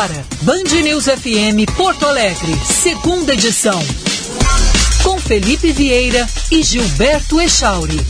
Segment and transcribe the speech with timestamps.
[0.00, 3.78] agora, Band News FM Porto Alegre, segunda edição.
[5.02, 8.00] Com Felipe Vieira e Gilberto Echauri.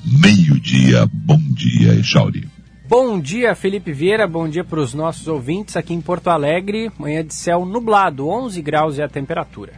[0.05, 1.07] meio-dia.
[1.11, 2.47] Bom dia, Echauri.
[2.89, 4.25] Bom dia, Felipe Vieira.
[4.25, 6.89] Bom dia para os nossos ouvintes aqui em Porto Alegre.
[6.97, 9.73] Manhã de céu nublado, 11 graus é a temperatura.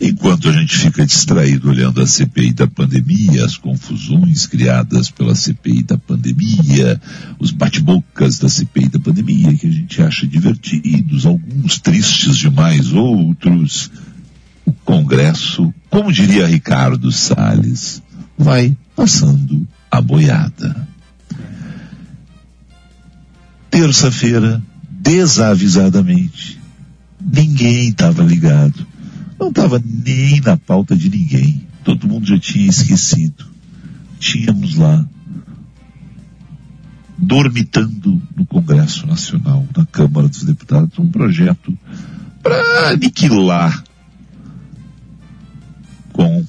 [0.00, 5.82] Enquanto a gente fica distraído olhando a CPI da pandemia, as confusões criadas pela CPI
[5.82, 7.00] da pandemia,
[7.38, 13.90] os bate-bocas da CPI da pandemia que a gente acha divertidos, alguns tristes demais, outros.
[14.66, 18.02] O Congresso, como diria Ricardo Salles,
[18.36, 20.88] vai passando a boiada.
[23.70, 26.60] Terça-feira, desavisadamente,
[27.20, 28.86] ninguém estava ligado.
[29.38, 31.66] Não estava nem na pauta de ninguém.
[31.82, 33.44] Todo mundo já tinha esquecido.
[34.18, 35.04] Tínhamos lá,
[37.18, 41.76] dormitando no Congresso Nacional, na Câmara dos Deputados, um projeto
[42.42, 43.82] para aniquilar
[46.12, 46.44] com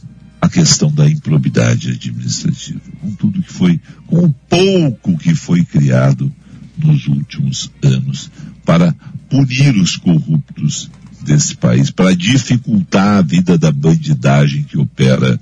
[0.45, 6.31] a questão da improbidade administrativa, com tudo que foi, com o pouco que foi criado
[6.77, 8.29] nos últimos anos
[8.63, 8.93] para
[9.29, 10.89] punir os corruptos
[11.21, 15.39] desse país, para dificultar a vida da bandidagem que opera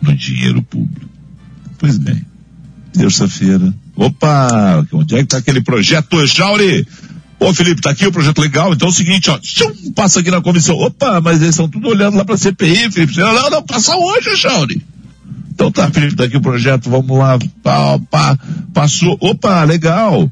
[0.00, 1.10] no dinheiro público.
[1.78, 2.24] Pois bem,
[2.92, 6.86] terça-feira, opa, onde é que está aquele projeto Echauri?
[7.42, 10.30] Ô Felipe, tá aqui o projeto legal, então é o seguinte, ó, tchum, passa aqui
[10.30, 10.76] na comissão.
[10.76, 13.18] Opa, mas eles estão tudo olhando lá pra CPI, Felipe.
[13.18, 14.80] Não, não, não, passa hoje, Chauri.
[15.50, 18.38] Então tá, Felipe, tá aqui o projeto, vamos lá, pá, pá,
[18.72, 20.30] passou, opa, legal.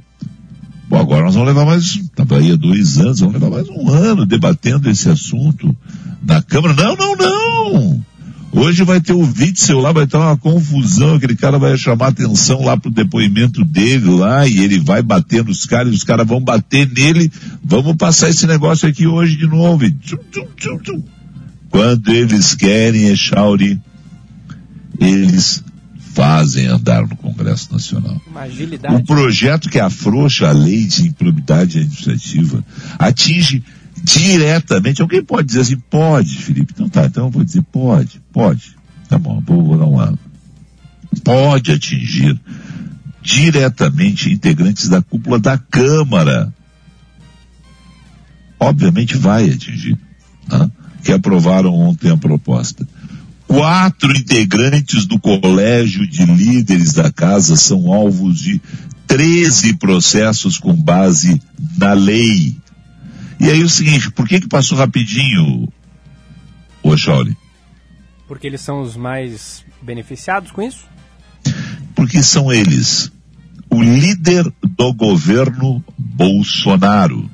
[0.88, 4.25] Bom, agora nós vamos levar mais, estava aí dois anos, vamos levar mais um ano
[4.25, 5.76] debatendo esse assunto
[6.22, 6.75] na Câmara.
[6.75, 8.04] Não, não, não!
[8.53, 12.65] Hoje vai ter o Witzel lá, vai ter uma confusão, aquele cara vai chamar atenção
[12.65, 16.88] lá pro depoimento dele lá, e ele vai bater nos caras, os caras vão bater
[16.91, 17.31] nele,
[17.62, 19.88] vamos passar esse negócio aqui hoje de novo.
[19.88, 21.03] Tchum, tchum, tchum,
[21.71, 23.81] Quando eles querem, Echauri,
[24.99, 25.62] eles
[26.12, 28.21] fazem andar no Congresso Nacional.
[28.94, 32.65] O projeto que afrouxa a lei de improbidade administrativa
[32.99, 33.62] atinge
[34.03, 35.03] diretamente.
[35.03, 36.72] Alguém pode dizer assim, pode, Felipe.
[36.72, 38.77] Então tá, então eu vou dizer pode, pode.
[39.09, 40.19] Tá bom, vou, vou dar uma.
[41.25, 42.38] Pode atingir
[43.22, 46.53] diretamente integrantes da cúpula da Câmara.
[48.59, 49.99] Obviamente vai atingir,
[50.49, 50.71] né?
[51.03, 52.87] que aprovaram ontem a proposta.
[53.47, 58.61] Quatro integrantes do colégio de líderes da casa são alvos de
[59.09, 61.43] 13 processos com base
[61.77, 62.56] na lei
[63.41, 65.69] e aí o seguinte, por que que passou rapidinho,
[66.83, 67.37] o Chauri?
[68.28, 70.84] Porque eles são os mais beneficiados com isso?
[71.95, 73.11] Porque são eles
[73.71, 77.31] o líder do governo Bolsonaro,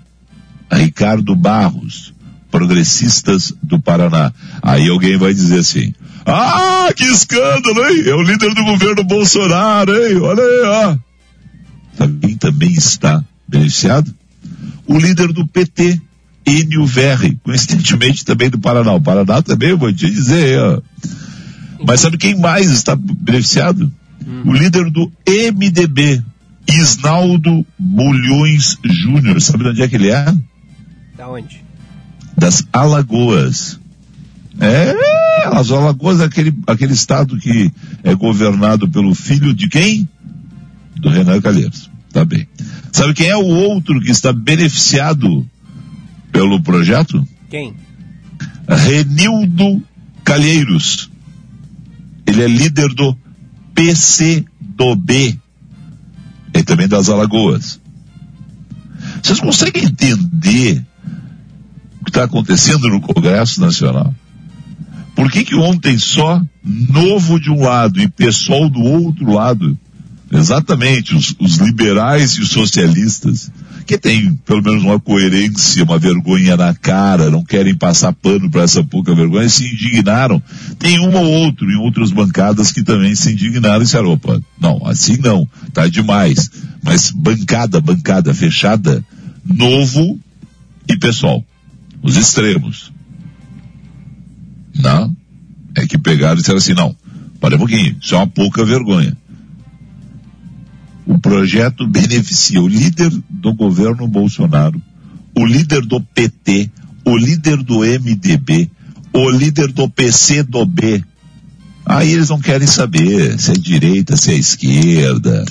[0.70, 2.14] Ricardo Barros,
[2.50, 4.32] progressistas do Paraná.
[4.62, 8.02] Aí alguém vai dizer assim, ah, que escândalo, hein?
[8.06, 10.20] É o líder do governo Bolsonaro, hein?
[10.20, 10.96] Olha aí, ó.
[12.20, 14.14] Quem também está beneficiado?
[14.86, 16.00] O líder do PT,
[16.46, 18.92] Enio Verri, coincidentemente também do Paraná.
[18.92, 20.80] O Paraná também, eu vou te dizer, ó.
[21.86, 23.92] Mas sabe quem mais está beneficiado?
[24.26, 24.42] Hum.
[24.46, 26.22] O líder do MDB,
[26.68, 29.40] Isnaldo Bulhões Júnior.
[29.40, 30.34] Sabe de onde é que ele é?
[31.16, 31.64] Da onde?
[32.36, 33.78] Das Alagoas.
[34.58, 34.94] É,
[35.52, 37.70] as Alagoas é aquele, aquele estado que
[38.02, 40.08] é governado pelo filho de quem?
[40.96, 41.90] Do Renan Calheiros.
[42.16, 42.48] Tá bem.
[42.92, 45.46] Sabe quem é o outro que está beneficiado
[46.32, 47.28] pelo projeto?
[47.50, 47.74] Quem?
[48.66, 49.82] Renildo
[50.24, 51.10] Calheiros.
[52.26, 53.14] Ele é líder do
[53.74, 55.38] PC do B.
[56.54, 57.78] E também das Alagoas.
[59.22, 60.82] Vocês conseguem entender
[62.00, 64.14] o que está acontecendo no Congresso Nacional?
[65.14, 69.78] Por que que ontem só Novo de um lado e Pessoal do outro lado
[70.36, 73.50] Exatamente, os, os liberais e os socialistas
[73.86, 78.62] que tem pelo menos uma coerência, uma vergonha na cara, não querem passar pano para
[78.62, 80.42] essa pouca vergonha, se indignaram.
[80.78, 84.84] Tem um ou outro em outras bancadas que também se indignaram e disseram, opa, não,
[84.86, 86.50] assim não, tá demais.
[86.82, 89.04] Mas bancada, bancada fechada,
[89.44, 90.18] novo
[90.88, 91.44] e pessoal.
[92.02, 92.92] Os extremos.
[94.74, 95.16] Não?
[95.76, 96.94] É que pegaram e disseram assim, não,
[97.40, 99.16] para um pouquinho, isso é uma pouca vergonha.
[101.06, 104.82] O projeto beneficia o líder do governo Bolsonaro,
[105.36, 106.68] o líder do PT,
[107.04, 108.68] o líder do MDB,
[109.12, 111.02] o líder do PC do B.
[111.84, 115.44] Aí eles não querem saber se é direita, se é esquerda,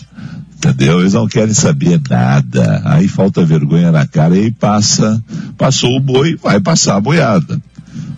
[0.58, 1.00] entendeu?
[1.00, 2.82] Eles não querem saber nada.
[2.84, 5.24] Aí falta vergonha na cara e passa,
[5.58, 7.62] passou o boi, vai passar a boiada.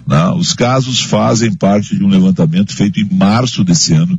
[0.08, 4.18] Não, os casos fazem parte de um levantamento feito em março desse ano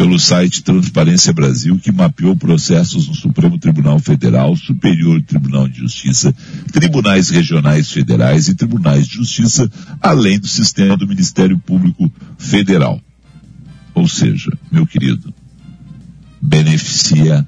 [0.00, 6.34] pelo site Transparência Brasil, que mapeou processos no Supremo Tribunal Federal, Superior Tribunal de Justiça,
[6.72, 9.70] tribunais regionais federais e tribunais de justiça,
[10.00, 12.98] além do sistema do Ministério Público Federal.
[13.92, 15.34] Ou seja, meu querido,
[16.40, 17.46] beneficia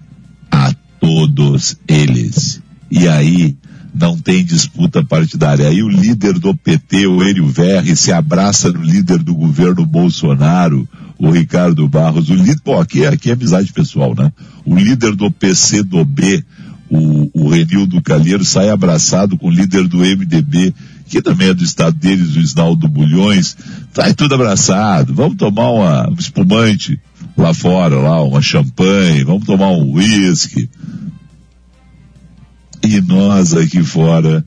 [0.50, 2.60] a todos eles.
[2.90, 3.56] E aí,
[3.94, 5.68] não tem disputa partidária.
[5.68, 10.88] Aí o líder do PT, o Enio Verri, se abraça no líder do governo Bolsonaro,
[11.18, 14.32] o Ricardo Barros, o líder, pô, aqui, é, aqui é amizade pessoal, né?
[14.64, 16.42] O líder do PC do B,
[16.90, 20.74] o, o Renildo Calheiro, sai abraçado com o líder do MDB,
[21.08, 23.56] que também é do estado deles, o Isnaldo Bulhões,
[23.92, 26.98] sai tudo abraçado, vamos tomar uma, um espumante
[27.36, 30.68] lá fora, lá, uma champanhe, vamos tomar um uísque.
[32.84, 34.44] E nós aqui fora,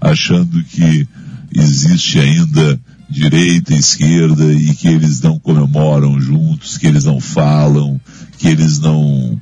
[0.00, 1.06] achando que
[1.54, 2.78] existe ainda
[3.08, 8.00] direita e esquerda e que eles não comemoram juntos, que eles não falam,
[8.38, 9.40] que eles não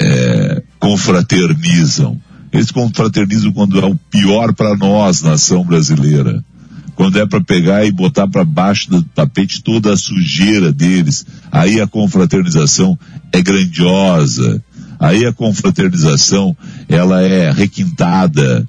[0.00, 2.20] é, confraternizam.
[2.52, 6.42] Eles confraternizam quando é o pior para nós, nação brasileira.
[6.96, 11.80] Quando é para pegar e botar para baixo do tapete toda a sujeira deles, aí
[11.80, 12.98] a confraternização
[13.32, 14.62] é grandiosa.
[15.00, 16.54] Aí a confraternização
[16.86, 18.68] ela é requintada,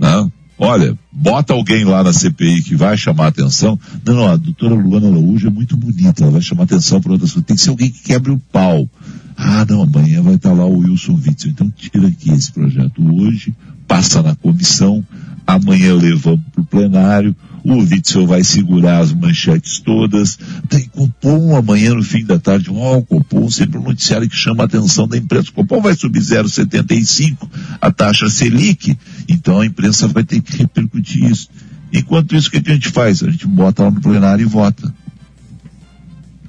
[0.00, 0.30] né?
[0.58, 3.78] Olha, bota alguém lá na CPI que vai chamar atenção.
[4.02, 7.46] Não, a doutora Luana Araújo é muito bonita, ela vai chamar atenção para outras coisas.
[7.46, 8.88] Tem que ser alguém que quebre o pau.
[9.36, 11.50] Ah, não, amanhã vai estar lá o Wilson Witzel.
[11.50, 13.54] Então tira aqui esse projeto hoje,
[13.86, 15.04] passa na comissão,
[15.46, 17.36] amanhã levamos para o plenário,
[17.72, 22.98] o Witzel vai segurar as manchetes todas, tem cupom amanhã no fim da tarde, ó,
[22.98, 26.20] oh, cupom sempre um noticiário que chama a atenção da imprensa, o cupom vai subir
[26.20, 27.48] 0,75,
[27.80, 28.96] a taxa Selic,
[29.28, 31.48] então a imprensa vai ter que repercutir isso.
[31.92, 33.22] Enquanto isso, o que a gente faz?
[33.22, 34.92] A gente bota lá no plenário e vota.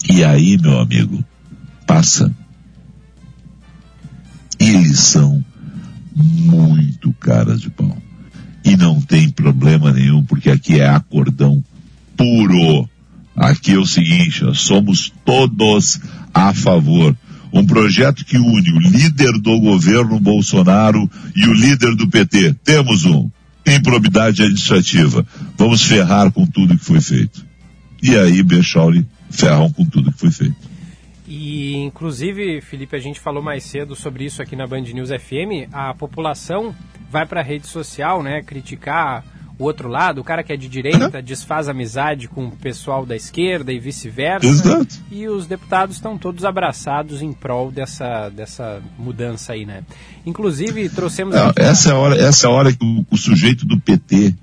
[0.09, 1.23] E aí, meu amigo,
[1.85, 2.33] passa.
[4.59, 5.43] Eles são
[6.15, 7.97] muito caras de pau.
[8.67, 11.63] E não tem problema nenhum, porque aqui é acordão
[12.17, 12.89] puro.
[13.33, 15.97] Aqui é o seguinte, somos todos
[16.33, 17.15] a favor.
[17.53, 22.55] Um projeto que une o líder do governo Bolsonaro e o líder do PT.
[22.61, 23.29] Temos um.
[23.65, 25.25] Improbidade administrativa.
[25.57, 27.45] Vamos ferrar com tudo que foi feito.
[28.03, 30.66] E aí, Bechauri ferram com tudo que foi feito.
[31.39, 35.71] E, inclusive, Felipe, a gente falou mais cedo sobre isso aqui na Band News FM.
[35.71, 36.73] A população
[37.11, 39.23] vai para a rede social, né, criticar
[39.59, 43.15] o outro lado, o cara que é de direita desfaz amizade com o pessoal da
[43.15, 44.47] esquerda e vice-versa.
[44.47, 44.95] Exato.
[45.11, 49.83] E os deputados estão todos abraçados em prol dessa, dessa mudança aí, né?
[50.25, 51.35] Inclusive, trouxemos.
[51.35, 54.35] Não, essa, é a hora, essa é hora que o, o sujeito do PT,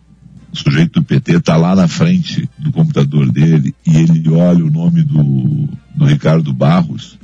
[0.54, 4.70] o sujeito do PT está lá na frente do computador dele e ele olha o
[4.70, 7.18] nome do, do Ricardo Barros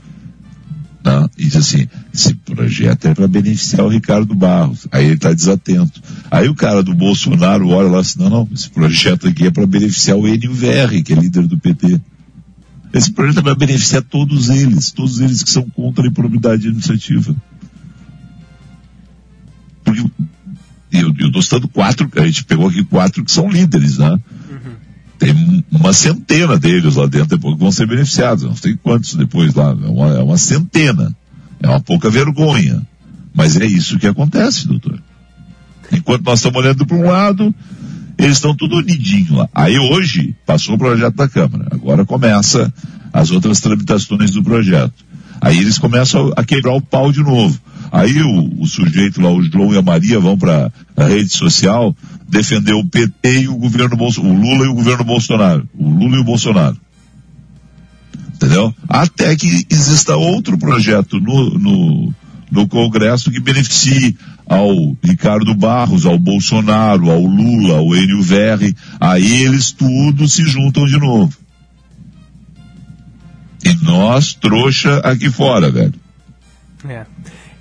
[1.03, 1.31] Tá?
[1.39, 4.87] E diz assim, esse projeto é para beneficiar o Ricardo Barros.
[4.93, 6.01] Aí ele está desatento.
[6.31, 9.67] Aí o cara do Bolsonaro olha lá assim, não, não, esse projeto aqui é para
[9.67, 11.99] beneficiar o Enio VR, que é líder do PT.
[12.93, 17.35] Esse projeto é para beneficiar todos eles, todos eles que são contra a improbidade administrativa.
[20.93, 24.19] Eu, estou citando quatro, a gente pegou aqui quatro que são líderes, né?
[25.21, 28.43] tem uma centena deles lá dentro depois que vão ser beneficiados.
[28.43, 29.69] Não sei quantos depois lá.
[29.71, 31.15] É uma, é uma centena.
[31.63, 32.81] É uma pouca vergonha.
[33.35, 34.99] Mas é isso que acontece, doutor.
[35.93, 37.55] Enquanto nós estamos olhando para um lado,
[38.17, 39.49] eles estão tudo unidinho lá.
[39.55, 41.69] Aí hoje passou o projeto da Câmara.
[41.71, 42.73] Agora começa
[43.13, 45.05] as outras tramitações do projeto.
[45.39, 47.61] Aí eles começam a quebrar o pau de novo.
[47.93, 51.95] Aí o, o sujeito lá, o João e a Maria, vão para a rede social
[52.29, 56.17] defender o PT e o governo Bolsonaro, o Lula e o governo Bolsonaro, o Lula
[56.17, 56.77] e o Bolsonaro.
[58.35, 58.75] Entendeu?
[58.89, 62.15] Até que exista outro projeto no, no,
[62.51, 64.17] no Congresso que beneficie
[64.47, 70.87] ao Ricardo Barros, ao Bolsonaro, ao Lula, ao Enio Verri, a eles tudo se juntam
[70.87, 71.33] de novo.
[73.65, 75.95] E nós, trouxa aqui fora, velho.
[76.89, 77.05] É.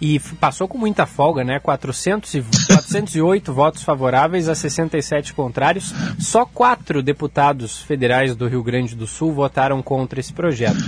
[0.01, 1.59] E passou com muita folga, né?
[1.59, 5.93] 400 e, 408 votos favoráveis a 67 contrários.
[6.17, 10.79] Só quatro deputados federais do Rio Grande do Sul votaram contra esse projeto.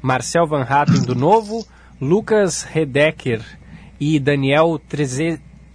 [0.00, 1.66] Marcel Van Hatten, do Novo,
[2.00, 3.42] Lucas Redecker
[4.00, 4.80] e Daniel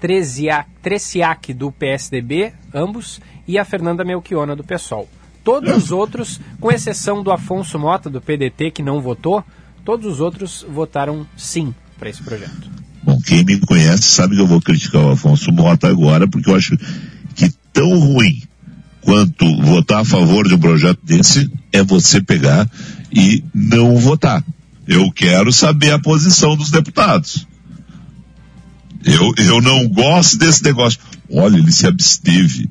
[0.02, 5.08] Tresiak, do PSDB, ambos, e a Fernanda Melchiona, do PSOL.
[5.44, 9.44] Todos os outros, com exceção do Afonso Mota, do PDT, que não votou,
[9.86, 12.72] todos os outros votaram sim para esse projeto.
[13.04, 16.56] Bom, quem me conhece sabe que eu vou criticar o Afonso Mota agora, porque eu
[16.56, 16.78] acho
[17.36, 18.42] que tão ruim
[19.02, 22.70] quanto votar a favor de um projeto desse é você pegar
[23.12, 24.44] e não votar.
[24.88, 27.48] Eu quero saber a posição dos deputados.
[29.04, 31.00] Eu, eu não gosto desse negócio.
[31.32, 32.70] Olha, ele se absteve.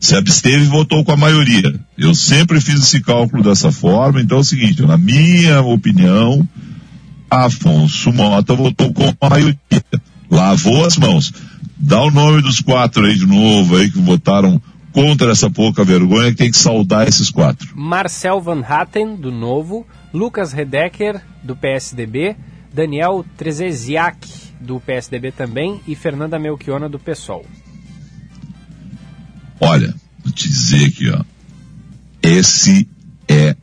[0.00, 1.78] Se absteve e votou com a maioria.
[1.96, 6.48] Eu sempre fiz esse cálculo dessa forma, então é o seguinte, na minha opinião,
[7.30, 9.58] Afonso Mota votou com a maioria.
[10.30, 11.32] Lavou as mãos.
[11.76, 14.60] Dá o nome dos quatro aí de novo aí que votaram
[14.92, 17.68] contra essa pouca vergonha que tem que saudar esses quatro.
[17.74, 22.36] Marcel Van Hatten, do Novo, Lucas Redecker, do PSDB,
[22.72, 24.28] Daniel Trezeziak,
[24.60, 27.46] do PSDB também, e Fernanda Melchiona, do PSOL.
[29.60, 29.94] Olha,
[30.24, 31.22] vou te dizer aqui, ó.
[32.22, 32.88] Esse
[33.28, 33.56] é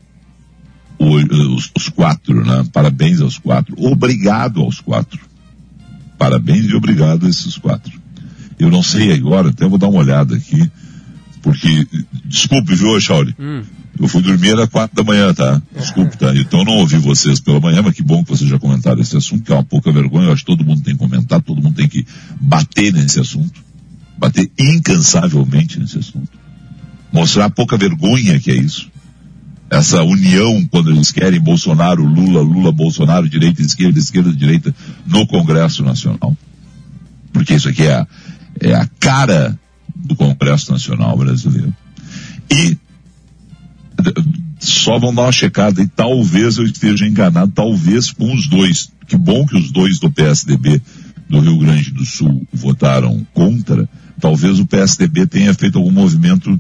[1.00, 2.66] os, os, quatro, né?
[2.74, 3.76] Parabéns aos quatro.
[3.78, 5.20] Obrigado aos quatro.
[6.18, 7.92] Parabéns e obrigado a esses quatro.
[8.58, 10.70] Eu não sei agora, até vou dar uma olhada aqui,
[11.44, 11.88] porque,
[12.26, 13.36] desculpe, viu, Shauli?
[13.40, 13.62] Hum.
[14.00, 15.62] Eu fui dormir às quatro da manhã, tá?
[15.76, 16.36] Desculpe, tá?
[16.36, 19.44] Então não ouvi vocês pela manhã, mas que bom que vocês já comentaram esse assunto,
[19.44, 20.28] que é uma pouca vergonha.
[20.28, 22.06] Eu acho que todo mundo tem que comentar, todo mundo tem que
[22.40, 23.64] bater nesse assunto.
[24.18, 26.30] Bater incansavelmente nesse assunto.
[27.12, 28.90] Mostrar a pouca vergonha que é isso
[29.70, 34.74] essa união quando eles querem Bolsonaro, Lula, Lula, Bolsonaro, direita, esquerda, esquerda, direita
[35.06, 36.36] no Congresso Nacional.
[37.34, 38.08] Porque isso aqui é a,
[38.60, 39.60] é a cara
[39.96, 41.74] do Congresso Nacional brasileiro.
[42.50, 42.78] E
[44.60, 48.92] só vão dar uma checada e talvez eu esteja enganado, talvez com os dois.
[49.08, 50.82] Que bom que os dois do PSDB
[51.30, 53.88] do Rio Grande do Sul votaram contra.
[54.20, 56.60] Talvez o PSDB tenha feito algum movimento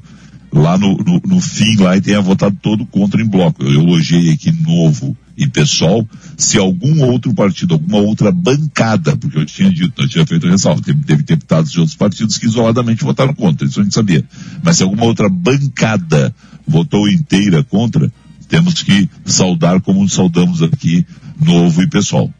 [0.51, 3.63] lá no, no, no, fim lá e tenha votado todo contra em bloco.
[3.63, 9.45] Eu elogiei aqui Novo e Pessoal, se algum outro partido, alguma outra bancada, porque eu
[9.45, 13.35] tinha dito, eu tinha feito ressalva, teve, teve deputados de outros partidos que isoladamente votaram
[13.35, 14.25] contra, isso a gente sabia.
[14.63, 16.33] Mas se alguma outra bancada
[16.67, 18.11] votou inteira contra,
[18.47, 21.05] temos que saudar como saudamos aqui
[21.39, 22.33] Novo e Pessoal.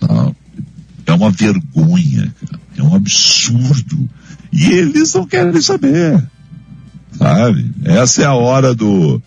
[0.00, 0.34] Não,
[1.06, 2.34] é uma vergonha,
[2.76, 4.08] é um absurdo.
[4.52, 6.24] E eles não querem saber
[7.18, 7.70] sabe?
[7.84, 9.22] Essa é a hora do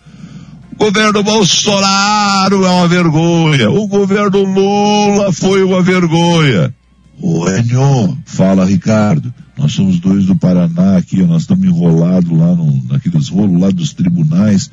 [0.80, 6.72] o governo Bolsonaro é uma vergonha, o governo Lula foi uma vergonha.
[7.20, 12.80] Ô Enio, fala Ricardo, nós somos dois do Paraná aqui, nós estamos enrolados lá no,
[12.84, 14.70] naqueles rolos lá dos tribunais,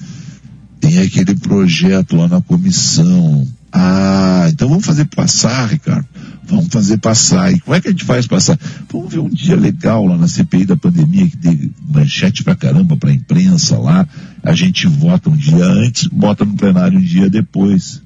[0.80, 3.48] tem aquele projeto lá na comissão.
[3.78, 6.08] Ah, então vamos fazer passar, Ricardo.
[6.46, 7.52] Vamos fazer passar.
[7.52, 8.58] E como é que a gente faz passar?
[8.90, 12.96] Vamos ver um dia legal lá na CPI da pandemia, que dê manchete pra caramba
[12.96, 14.08] pra imprensa lá.
[14.42, 18.02] A gente vota um dia antes, bota no plenário um dia depois.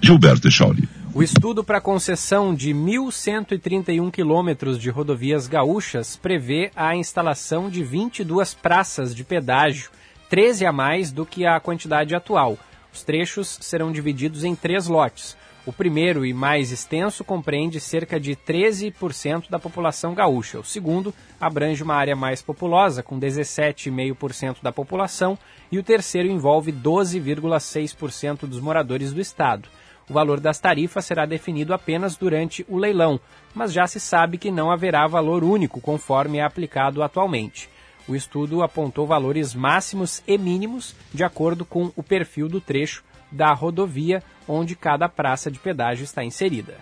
[0.00, 0.88] Gilberto Echauri.
[1.16, 8.52] O estudo para concessão de 1.131 quilômetros de rodovias gaúchas prevê a instalação de 22
[8.52, 9.88] praças de pedágio,
[10.28, 12.58] 13 a mais do que a quantidade atual.
[12.96, 15.36] Os trechos serão divididos em três lotes.
[15.66, 20.60] O primeiro e mais extenso compreende cerca de 13% da população gaúcha.
[20.60, 25.38] O segundo abrange uma área mais populosa, com 17,5% da população,
[25.70, 29.68] e o terceiro envolve 12,6% dos moradores do estado.
[30.08, 33.20] O valor das tarifas será definido apenas durante o leilão,
[33.54, 37.68] mas já se sabe que não haverá valor único conforme é aplicado atualmente.
[38.08, 43.52] O estudo apontou valores máximos e mínimos de acordo com o perfil do trecho da
[43.52, 46.76] rodovia onde cada praça de pedágio está inserida.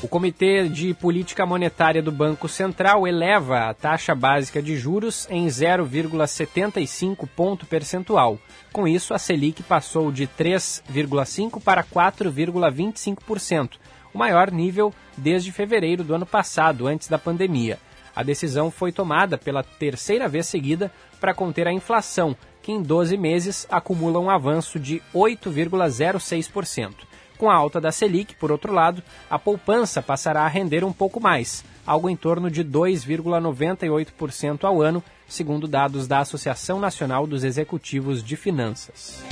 [0.00, 5.48] O Comitê de Política Monetária do Banco Central eleva a taxa básica de juros em
[5.48, 8.38] 0,75 ponto percentual.
[8.72, 13.72] Com isso, a Selic passou de 3,5% para 4,25%,
[14.14, 17.80] o maior nível desde fevereiro do ano passado, antes da pandemia.
[18.18, 23.16] A decisão foi tomada pela terceira vez seguida para conter a inflação, que em 12
[23.16, 26.94] meses acumula um avanço de 8,06%.
[27.36, 31.20] Com a alta da Selic, por outro lado, a poupança passará a render um pouco
[31.20, 38.20] mais, algo em torno de 2,98% ao ano, segundo dados da Associação Nacional dos Executivos
[38.20, 39.22] de Finanças.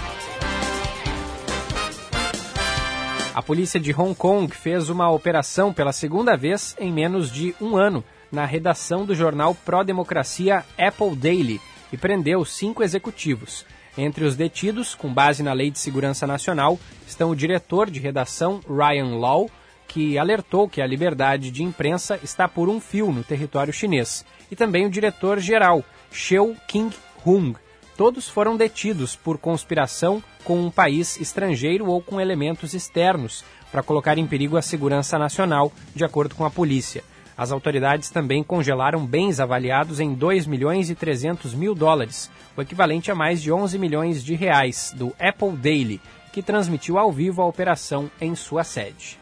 [3.34, 7.76] A polícia de Hong Kong fez uma operação pela segunda vez em menos de um
[7.76, 11.60] ano na redação do jornal pró-democracia Apple Daily
[11.92, 13.64] e prendeu cinco executivos.
[13.96, 18.60] Entre os detidos, com base na Lei de Segurança Nacional, estão o diretor de redação
[18.68, 19.50] Ryan Law,
[19.88, 24.56] que alertou que a liberdade de imprensa está por um fio no território chinês, e
[24.56, 27.54] também o diretor-geral, Sheu King Hung.
[27.96, 33.42] Todos foram detidos por conspiração com um país estrangeiro ou com elementos externos
[33.72, 37.02] para colocar em perigo a segurança nacional, de acordo com a polícia.
[37.36, 43.10] As autoridades também congelaram bens avaliados em 2 milhões e 300 mil dólares, o equivalente
[43.10, 46.00] a mais de 11 milhões de reais, do Apple Daily,
[46.32, 49.18] que transmitiu ao vivo a operação em sua sede.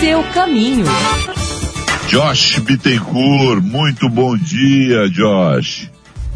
[0.00, 0.84] Seu caminho.
[2.08, 5.90] Josh Bittencourt, muito bom dia, Josh.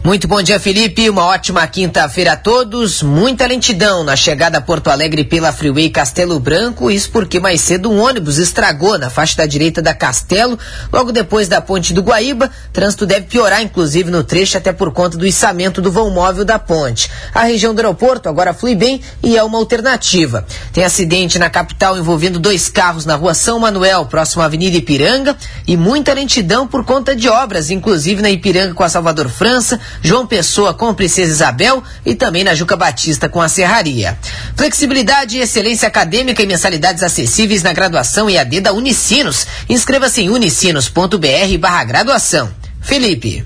[0.04, 1.08] Muito bom dia, Felipe.
[1.08, 3.04] Uma ótima quinta-feira a todos.
[3.04, 6.90] Muita lentidão na chegada a Porto Alegre pela Freeway Castelo Branco.
[6.90, 10.58] Isso porque mais cedo um ônibus estragou na faixa da direita da Castelo.
[10.92, 15.16] Logo depois da ponte do Guaíba, trânsito deve piorar, inclusive no trecho, até por conta
[15.16, 17.08] do içamento do vão móvel da ponte.
[17.32, 20.44] A região do aeroporto agora flui bem e é uma alternativa.
[20.72, 25.36] Tem acidente na capital envolvendo dois carros na rua São Manuel, próximo à Avenida Ipiranga,
[25.64, 30.26] e muita lentidão por conta de obras, inclusive na Ipiranga com a Salvador França João
[30.26, 34.18] Pessoa com Princesa Isabel e também na Juca Batista com a Serraria.
[34.56, 39.46] Flexibilidade e excelência acadêmica e mensalidades acessíveis na graduação EAD da Unicinos.
[39.68, 42.50] Inscreva-se em unicinos.br barra graduação.
[42.80, 43.44] Felipe.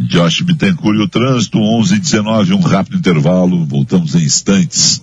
[0.00, 5.02] Josh Bittencourt e o trânsito, 11 e 19, um rápido intervalo, voltamos em instantes.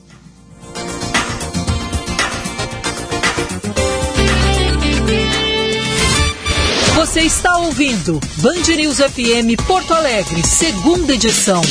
[7.14, 11.62] Você está ouvindo Band News FM Porto Alegre, segunda edição.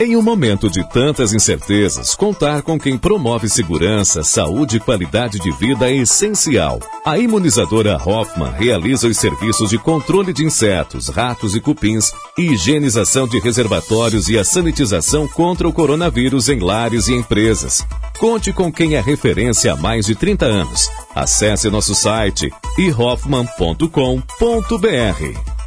[0.00, 5.50] Em um momento de tantas incertezas, contar com quem promove segurança, saúde e qualidade de
[5.50, 6.78] vida é essencial.
[7.04, 13.40] A imunizadora Hoffman realiza os serviços de controle de insetos, ratos e cupins, higienização de
[13.40, 17.84] reservatórios e a sanitização contra o coronavírus em lares e empresas.
[18.20, 20.88] Conte com quem é referência há mais de 30 anos.
[21.12, 25.57] Acesse nosso site ihoffman.com.br.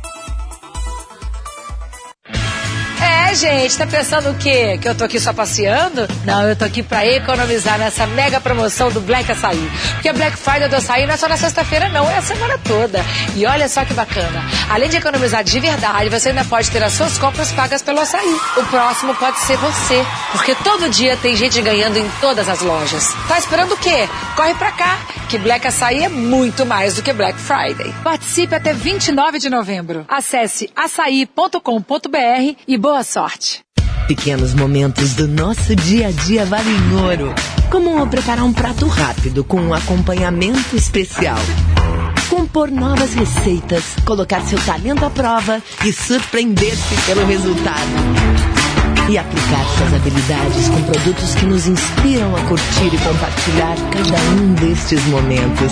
[3.33, 4.77] Gente, tá pensando o quê?
[4.79, 6.05] Que eu tô aqui só passeando?
[6.25, 9.71] Não, eu tô aqui pra economizar nessa mega promoção do Black Açaí.
[9.93, 12.59] Porque a Black Friday do Açaí não é só na sexta-feira, não, é a semana
[12.59, 13.03] toda.
[13.35, 14.43] E olha só que bacana.
[14.69, 18.37] Além de economizar de verdade, você ainda pode ter as suas compras pagas pelo Açaí.
[18.57, 20.05] O próximo pode ser você.
[20.33, 23.13] Porque todo dia tem gente ganhando em todas as lojas.
[23.29, 24.09] Tá esperando o quê?
[24.35, 27.93] Corre pra cá, que Black Açaí é muito mais do que Black Friday.
[28.03, 30.05] Participe até 29 de novembro.
[30.07, 33.20] Acesse açaí.com.br e boa sorte.
[34.11, 37.33] Pequenos momentos do nosso dia a dia valem ouro.
[37.69, 41.37] Como preparar um prato rápido com um acompanhamento especial.
[42.29, 47.77] Compor novas receitas, colocar seu talento à prova e surpreender-se pelo resultado.
[49.09, 54.53] E aplicar suas habilidades com produtos que nos inspiram a curtir e compartilhar cada um
[54.55, 55.71] destes momentos.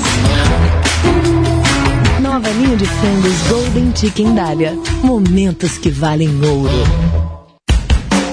[2.21, 4.77] Nova linha de frangos Golden Chicken Dália.
[5.03, 7.38] Momentos que valem ouro.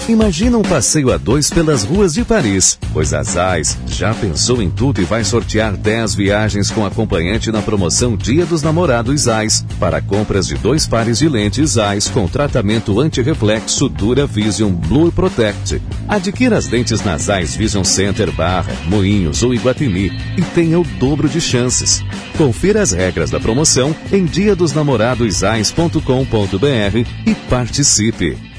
[0.08, 4.70] Imagina um passeio a dois pelas ruas de Paris, pois a Zais já pensou em
[4.70, 10.00] tudo e vai sortear 10 viagens com acompanhante na promoção Dia dos Namorados Zais, para
[10.00, 15.82] compras de dois pares de lentes Zais com tratamento anti-reflexo Dura Vision Blue Protect.
[16.06, 21.28] Adquira as lentes nas Zais Vision Center Barra, Moinhos ou Iguatemi e tenha o dobro
[21.28, 22.00] de chances.
[22.38, 28.55] Confira as regras da promoção em diadosnamoradosais.com.br e participe.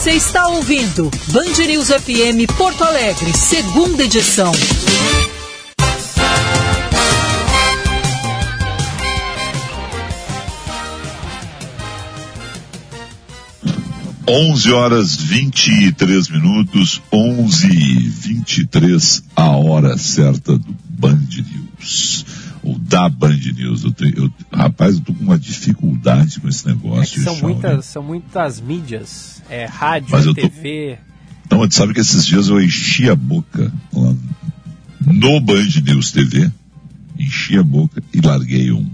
[0.00, 4.50] Você está ouvindo Band News FM Porto Alegre, segunda edição.
[14.26, 20.76] Onze horas vinte e três minutos, onze e vinte e três, a hora certa do
[20.88, 22.24] Band News
[22.62, 23.84] ou da Band News.
[23.84, 27.20] Eu tenho, eu, rapaz, eu tô com uma dificuldade com esse negócio.
[27.20, 29.42] É são, muitas, são muitas mídias.
[29.48, 30.98] É rádio, Mas é eu tô- TV.
[31.46, 34.14] Então, sabe que esses dias eu enchi a boca lá
[35.04, 36.48] no Band News TV,
[37.18, 38.88] enchi a boca e larguei um.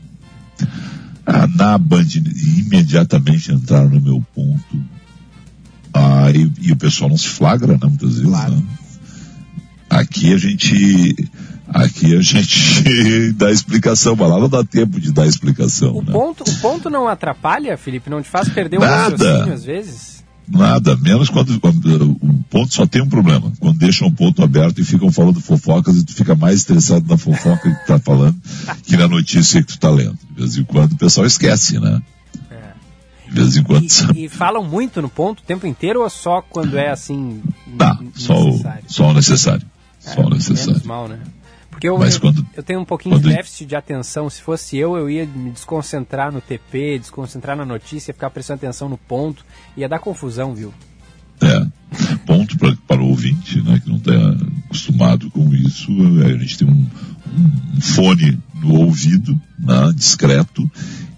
[1.27, 2.07] Ah, na Band,
[2.65, 4.83] imediatamente entraram no meu ponto.
[5.93, 8.63] Ah, e, e o pessoal não se flagra, né, muitas vezes, né?
[9.91, 11.29] Aqui a gente,
[11.69, 16.13] aqui a gente dá explicação, mas lá não dá tempo de dar explicação, O né?
[16.13, 18.09] ponto, o ponto não atrapalha, Felipe?
[18.11, 20.17] Não te faz perder o raciocínio às vezes?
[20.49, 23.53] Nada, menos quando, quando o ponto só tem um problema.
[23.59, 27.19] Quando deixam o ponto aberto e ficam falando fofocas e tu fica mais estressado na
[27.19, 28.37] fofoca que tu tá falando
[28.85, 30.17] que na notícia que tu tá lendo.
[30.31, 32.01] De vez em quando o pessoal esquece, né?
[33.29, 33.87] De vez em quando.
[34.15, 37.43] E falam muito no ponto o tempo inteiro ou só quando é assim
[37.77, 38.85] Tá, só o, necessário?
[38.87, 39.67] só o necessário.
[39.99, 40.71] Só o necessário.
[40.75, 41.19] Menos mal, né?
[41.77, 44.31] Porque eu, quando- eu tenho um pouquinho de déficit de atenção.
[44.31, 48.89] Se fosse eu, eu ia me desconcentrar no TP, desconcentrar na notícia, ficar prestando atenção
[48.89, 49.45] no ponto.
[49.77, 50.73] Ia dar confusão, viu?
[51.43, 51.67] É.
[52.25, 54.13] Ponto pra, para o ouvinte, né, que não está
[54.65, 55.91] acostumado com isso,
[56.23, 56.87] é, a gente tem um,
[57.77, 60.69] um fone no ouvido, né, discreto,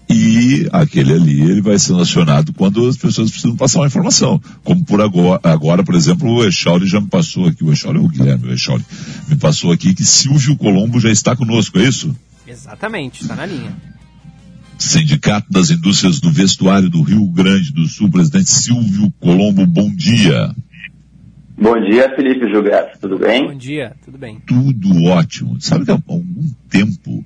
[0.09, 4.41] e aquele ali ele vai ser acionado quando as pessoas precisam passar uma informação.
[4.63, 8.05] Como por agora, agora por exemplo, o Echauri já me passou aqui, o Echauri ou
[8.05, 8.83] o Guilherme, o Echauri,
[9.27, 12.15] me passou aqui que Silvio Colombo já está conosco, é isso?
[12.47, 13.75] Exatamente, está na linha.
[14.79, 20.55] Sindicato das Indústrias do Vestuário do Rio Grande do Sul, presidente Silvio Colombo, bom dia.
[21.61, 23.45] Bom dia, Felipe Gilberto, tudo bem?
[23.45, 24.39] Bom dia, tudo bem.
[24.47, 25.59] tudo ótimo.
[25.59, 27.23] Sabe que há algum tempo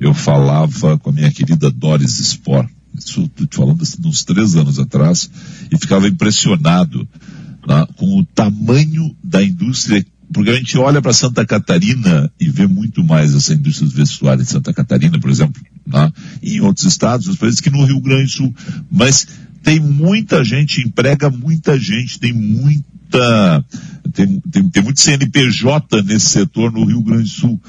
[0.00, 4.24] eu falava com a minha querida Doris Spor, isso estou te falando assim, de uns
[4.24, 5.30] três anos atrás,
[5.70, 7.08] e ficava impressionado
[7.66, 12.66] né, com o tamanho da indústria, porque a gente olha para Santa Catarina e vê
[12.66, 16.86] muito mais essa indústria do vestuário em Santa Catarina, por exemplo, né, e em outros
[16.86, 18.54] estados, países, que no Rio Grande do Sul.
[18.90, 19.26] Mas
[19.62, 23.64] tem muita gente, emprega muita gente, tem muita,
[24.12, 27.60] tem, tem, tem muito CNPJ nesse setor no Rio Grande do Sul.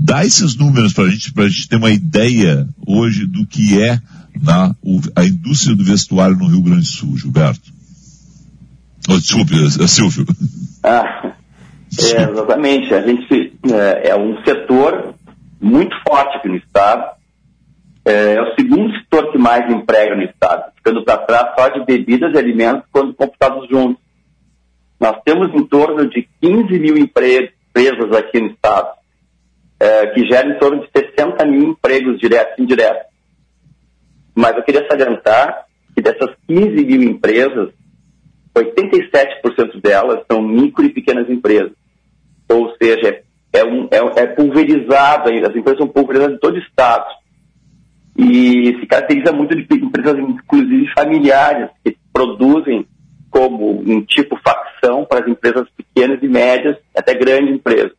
[0.00, 4.00] Dá esses números para gente, a gente ter uma ideia hoje do que é
[4.40, 7.70] na, o- a indústria do vestuário no Rio Grande do Sul, Gilberto.
[9.08, 10.24] Oh, desculpe, eh, Silvio.
[10.84, 11.32] Ah,
[11.98, 12.94] é, exatamente.
[12.94, 15.14] A gente é, é um setor
[15.60, 17.16] muito forte aqui no estado.
[18.04, 21.84] É, é o segundo setor que mais emprega no estado, ficando para trás só de
[21.84, 24.00] bebidas e alimentos quando computados juntos.
[25.00, 28.88] Nós temos em torno de 15 mil empre- empresas aqui no estado,
[29.80, 33.06] é, que geram em torno de 60 mil empregos diretos e indiretos.
[34.34, 37.70] Mas eu queria salientar que dessas 15 mil empresas,
[38.56, 41.72] 87% delas são micro e pequenas empresas.
[42.48, 47.06] Ou seja, é, um- é- é as empresas são pulverizadas em todo o estado.
[48.16, 52.86] E se caracteriza muito de empresas, inclusive familiares, que produzem
[53.30, 57.92] como um tipo facção para as empresas pequenas e médias, até grandes empresas.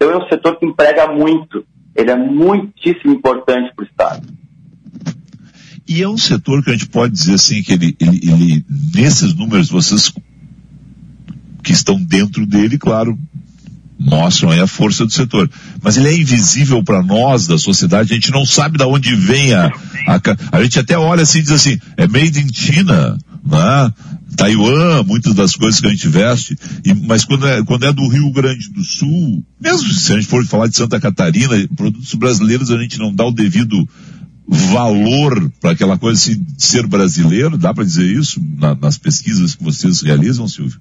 [0.00, 1.62] Então é um setor que emprega muito,
[1.94, 4.26] ele é muitíssimo importante para o Estado.
[5.86, 9.34] E é um setor que a gente pode dizer assim que ele, ele, ele- nesses
[9.34, 10.10] números vocês
[11.62, 13.18] que estão dentro dele, claro,
[14.00, 15.50] mostram aí a força do setor.
[15.82, 19.52] Mas ele é invisível para nós da sociedade, a gente não sabe de onde vem
[19.52, 19.66] a,
[20.08, 20.20] a,
[20.52, 23.92] a gente até olha assim e diz assim, é made in China, né?
[24.36, 28.08] Taiwan, muitas das coisas que a gente veste, e, mas quando é, quando é do
[28.08, 32.70] Rio Grande do Sul, mesmo se a gente for falar de Santa Catarina, produtos brasileiros
[32.70, 33.86] a gente não dá o devido
[34.48, 39.54] valor para aquela coisa assim, de ser brasileiro, dá para dizer isso na, nas pesquisas
[39.54, 40.80] que vocês realizam, Silvio?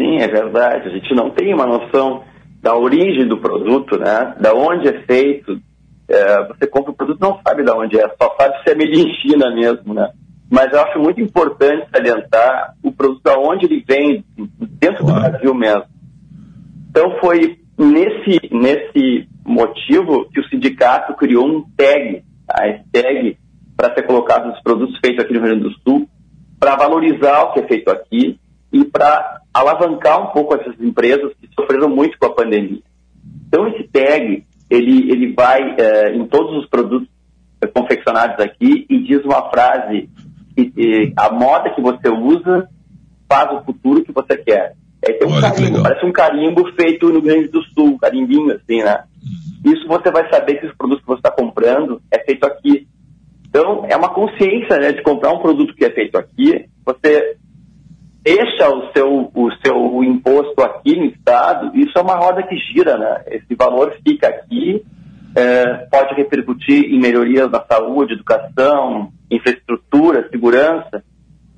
[0.00, 0.88] Sim, é verdade.
[0.88, 2.24] A gente não tem uma noção
[2.62, 4.34] da origem do produto, né?
[4.40, 5.60] Da onde é feito.
[6.08, 8.98] É, você compra o produto não sabe de onde é, só sabe se é made
[8.98, 10.10] in China mesmo, né?
[10.50, 14.24] Mas eu acho muito importante salientar o produto da onde ele vem,
[14.80, 15.22] dentro claro.
[15.22, 15.84] do Brasil mesmo.
[16.88, 23.38] Então foi nesse, nesse motivo que o sindicato criou um tag, a tag,
[23.76, 26.08] para ser colocado os produtos feitos aqui no Rio Grande do Sul,
[26.58, 28.40] para valorizar o que é feito aqui
[28.72, 32.82] e para alavancar um pouco essas empresas que sofreram muito com a pandemia.
[33.46, 37.08] Então esse tag, ele, ele vai é, em todos os produtos
[37.60, 40.08] é, confeccionados aqui e diz uma frase
[40.54, 42.68] que a moda que você usa
[43.28, 44.74] faz o futuro que você quer.
[45.02, 48.52] É, tem um Olha, carimbo, parece um carimbo feito no Rio Grande do Sul, carimbinho
[48.52, 49.04] assim, né?
[49.22, 49.72] Uhum.
[49.72, 52.86] Isso você vai saber que os produtos que você está comprando é feito aqui.
[53.48, 56.66] Então, é uma consciência né, de comprar um produto que é feito aqui.
[56.84, 57.36] Você
[58.34, 62.96] deixa o seu, o seu imposto aqui no Estado, isso é uma roda que gira,
[62.96, 63.24] né?
[63.26, 64.84] Esse valor fica aqui,
[65.34, 71.02] é, pode repercutir em melhorias na saúde, educação, infraestrutura, segurança.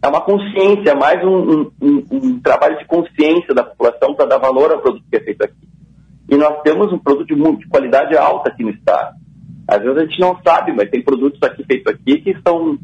[0.02, 4.72] É uma consciência, mais um, um, um trabalho de consciência da população para dar valor
[4.72, 5.68] ao produto que é feito aqui.
[6.30, 9.14] E nós temos um produto de, de qualidade alta aqui no Estado.
[9.68, 12.78] Às vezes a gente não sabe, mas tem produtos aqui feitos aqui que são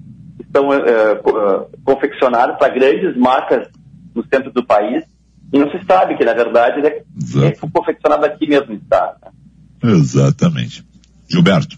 [0.48, 3.68] estão uh, confeccionados para grandes marcas
[4.14, 5.04] no centro do país
[5.52, 7.02] e não se sabe que, na verdade, ele é,
[7.46, 9.16] é confeccionado aqui mesmo no estado.
[9.22, 9.92] Né?
[9.92, 10.84] Exatamente.
[11.30, 11.76] Gilberto.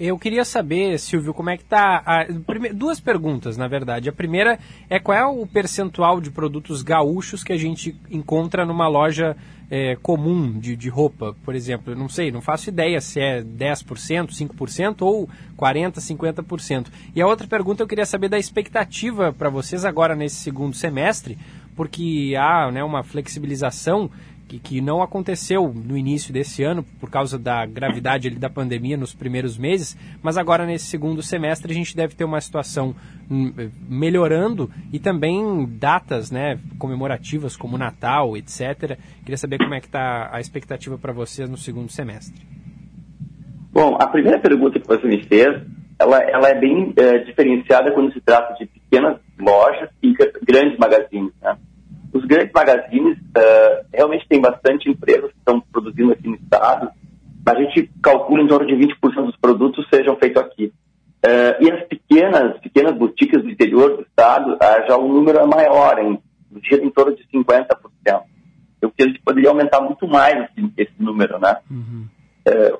[0.00, 2.26] Eu queria saber, Silvio, como é que está.
[2.72, 4.08] Duas perguntas, na verdade.
[4.08, 4.58] A primeira
[4.88, 9.36] é qual é o percentual de produtos gaúchos que a gente encontra numa loja
[9.70, 11.94] é, comum de, de roupa, por exemplo.
[11.94, 16.86] Não sei, não faço ideia se é 10%, 5% ou 40%, 50%.
[17.14, 21.36] E a outra pergunta eu queria saber da expectativa para vocês agora nesse segundo semestre,
[21.76, 24.10] porque há né, uma flexibilização
[24.50, 28.96] que, que não aconteceu no início desse ano por causa da gravidade ali, da pandemia
[28.96, 32.94] nos primeiros meses, mas agora nesse segundo semestre a gente deve ter uma situação
[33.30, 33.52] hum,
[33.88, 38.98] melhorando e também datas né, comemorativas como Natal, etc.
[39.20, 42.44] Queria saber como é que está a expectativa para vocês no segundo semestre.
[43.72, 45.62] Bom, a primeira pergunta que você me fez,
[45.96, 50.12] ela, ela é bem é, diferenciada quando se trata de pequenas lojas e
[50.44, 51.32] grandes magazines.
[51.40, 51.56] Né?
[52.12, 56.90] Os grandes magazines uh, realmente tem bastante empresas que estão produzindo aqui no estado,
[57.46, 60.72] a gente calcula em torno de 20% dos produtos sejam feitos aqui.
[61.24, 65.46] Uh, e as pequenas, pequenas boutiques do interior do estado, uh, já o número é
[65.46, 66.18] maior, em,
[66.62, 68.22] gira em torno de 50%.
[68.82, 71.56] Eu que a gente poderia aumentar muito mais esse, esse número, né?
[71.70, 72.06] Uhum.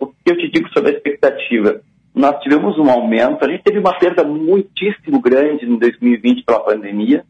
[0.00, 1.82] o que eu te digo sobre a expectativa?
[2.14, 7.24] Nós tivemos um aumento, a gente teve uma perda muitíssimo grande em 2020 pela pandemia,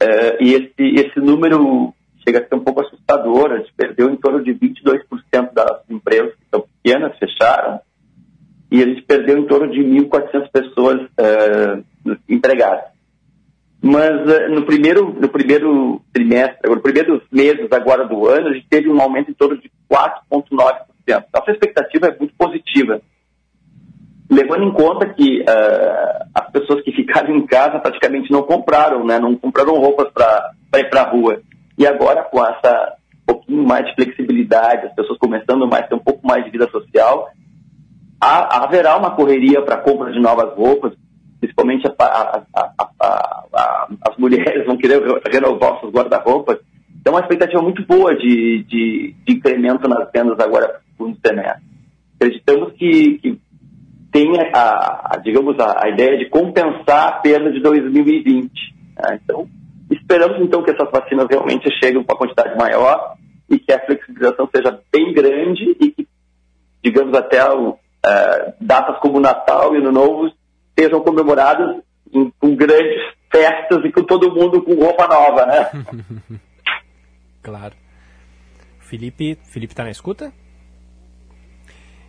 [0.00, 1.94] é, e esse, esse número
[2.26, 3.52] chega a ser um pouco assustador.
[3.52, 7.80] A gente perdeu em torno de 22% das empresas que são pequenas, fecharam,
[8.70, 11.82] e a gente perdeu em torno de 1.400 pessoas é,
[12.28, 12.96] empregadas.
[13.80, 18.66] Mas é, no primeiro, no primeiro trimestre, no primeiros meses agora do ano, a gente
[18.68, 21.24] teve um aumento em torno de 4,9%.
[21.32, 23.00] Nossa expectativa é muito positiva
[24.30, 29.18] levando em conta que uh, as pessoas que ficaram em casa praticamente não compraram, né?
[29.18, 31.40] Não compraram roupas para ir para a rua.
[31.78, 35.94] E agora, com essa um pouquinho mais de flexibilidade, as pessoas começando mais a ter
[35.96, 37.28] um pouco mais de vida social,
[38.20, 40.92] há, haverá uma correria para compra de novas roupas,
[41.40, 46.58] principalmente a, a, as mulheres vão querer renovar seus guarda-roupas.
[47.00, 51.62] Então, uma expectativa muito boa de, de, de incremento nas vendas agora no semestre.
[52.16, 53.40] Acreditamos que, que
[54.16, 58.50] tem a, a digamos, a, a, ideia de compensar a perda de 2020.
[58.96, 59.20] Né?
[59.22, 59.46] Então,
[59.90, 63.14] esperamos então que essas vacinas realmente cheguem com uma quantidade maior
[63.50, 66.08] e que a flexibilização seja bem grande e que,
[66.82, 67.78] digamos, até uh,
[68.58, 70.32] datas como Natal e Ano Novo
[70.78, 76.40] sejam comemoradas em, com grandes festas e com todo mundo com roupa nova, né?
[77.44, 77.74] claro.
[78.80, 80.32] Felipe, Felipe está na escuta?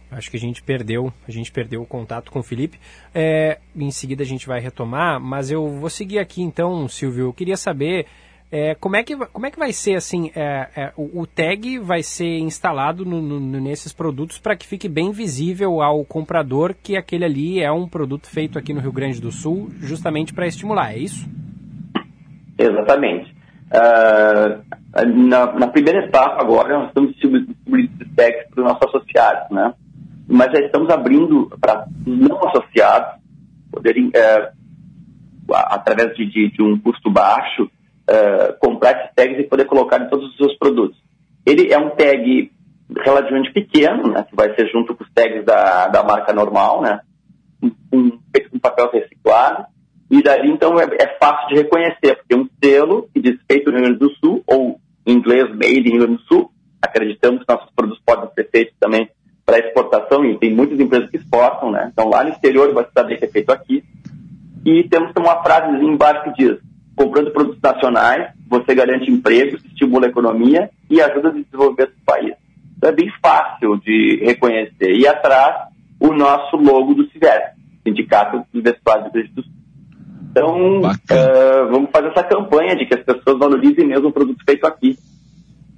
[0.10, 2.80] Acho que a gente perdeu, a gente perdeu o contato com o Felipe.
[3.14, 7.26] É, em seguida a gente vai retomar, mas eu vou seguir aqui então, Silvio.
[7.26, 8.06] Eu queria saber
[8.50, 10.32] É, como, é que, como é que vai ser assim?
[10.34, 14.88] É, é, o, o, tag vai ser instalado no, no, nesses produtos para que fique
[14.88, 19.20] bem visível ao comprador que aquele ali é um produto feito aqui no Rio Grande
[19.20, 21.28] do Sul, justamente para estimular, é isso?
[22.58, 23.36] Exatamente.
[23.70, 24.64] Uh,
[25.14, 29.74] na, na, primeira etapa agora nós estamos distribuindo tags para os nossos associados, né?
[30.28, 33.20] Mas já estamos abrindo para não associados
[33.72, 34.54] poderem, uh,
[35.50, 40.10] através de, de, de um custo baixo, uh, comprar esses tags e poder colocar em
[40.10, 40.98] todos os seus produtos.
[41.46, 42.52] Ele é um tag
[43.06, 47.02] relativamente pequeno, né, que vai ser junto com os tags da, da marca normal, né,
[47.92, 48.10] um,
[48.50, 49.66] com papel reciclado,
[50.10, 53.78] e daí então é, é, fácil de reconhecer, porque um selo que diz feito no
[53.78, 57.54] Rio Grande do Sul, ou em inglês made in Rio Grande do Sul, acreditamos que
[57.54, 59.10] nossos produtos podem ser feitos também
[59.48, 63.18] para exportação, e tem muitas empresas que exportam, né, então lá no exterior vai saber
[63.18, 63.82] que é feito aqui,
[64.66, 66.58] e temos uma frase embaixo que diz,
[66.94, 72.34] comprando produtos nacionais, você garante empregos, estimula a economia e ajuda a desenvolver o país.
[72.76, 74.94] Então é bem fácil de reconhecer.
[74.94, 79.54] E atrás, o nosso logo do CIVES, Sindicato dos Vestuários do do Sul.
[80.30, 84.68] Então, uh, vamos fazer essa campanha de que as pessoas valorizem mesmo o produto feito
[84.68, 84.98] aqui.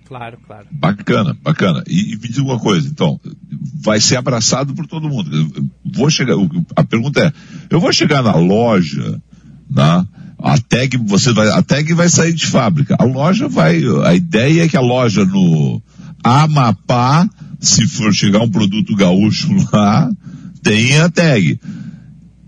[0.09, 0.65] Claro, claro.
[0.71, 1.83] Bacana, bacana.
[1.87, 3.21] E, e me diz uma coisa, então,
[3.79, 5.29] vai ser abraçado por todo mundo.
[5.31, 6.33] Eu vou chegar,
[6.75, 7.31] a pergunta é,
[7.69, 9.21] eu vou chegar na loja,
[9.69, 10.07] né?
[10.39, 12.95] A tag, você vai, a tag vai sair de fábrica.
[12.97, 15.79] A loja vai, a ideia é que a loja no
[16.23, 20.09] Amapá, se for chegar um produto gaúcho lá,
[20.63, 21.59] tenha a tag.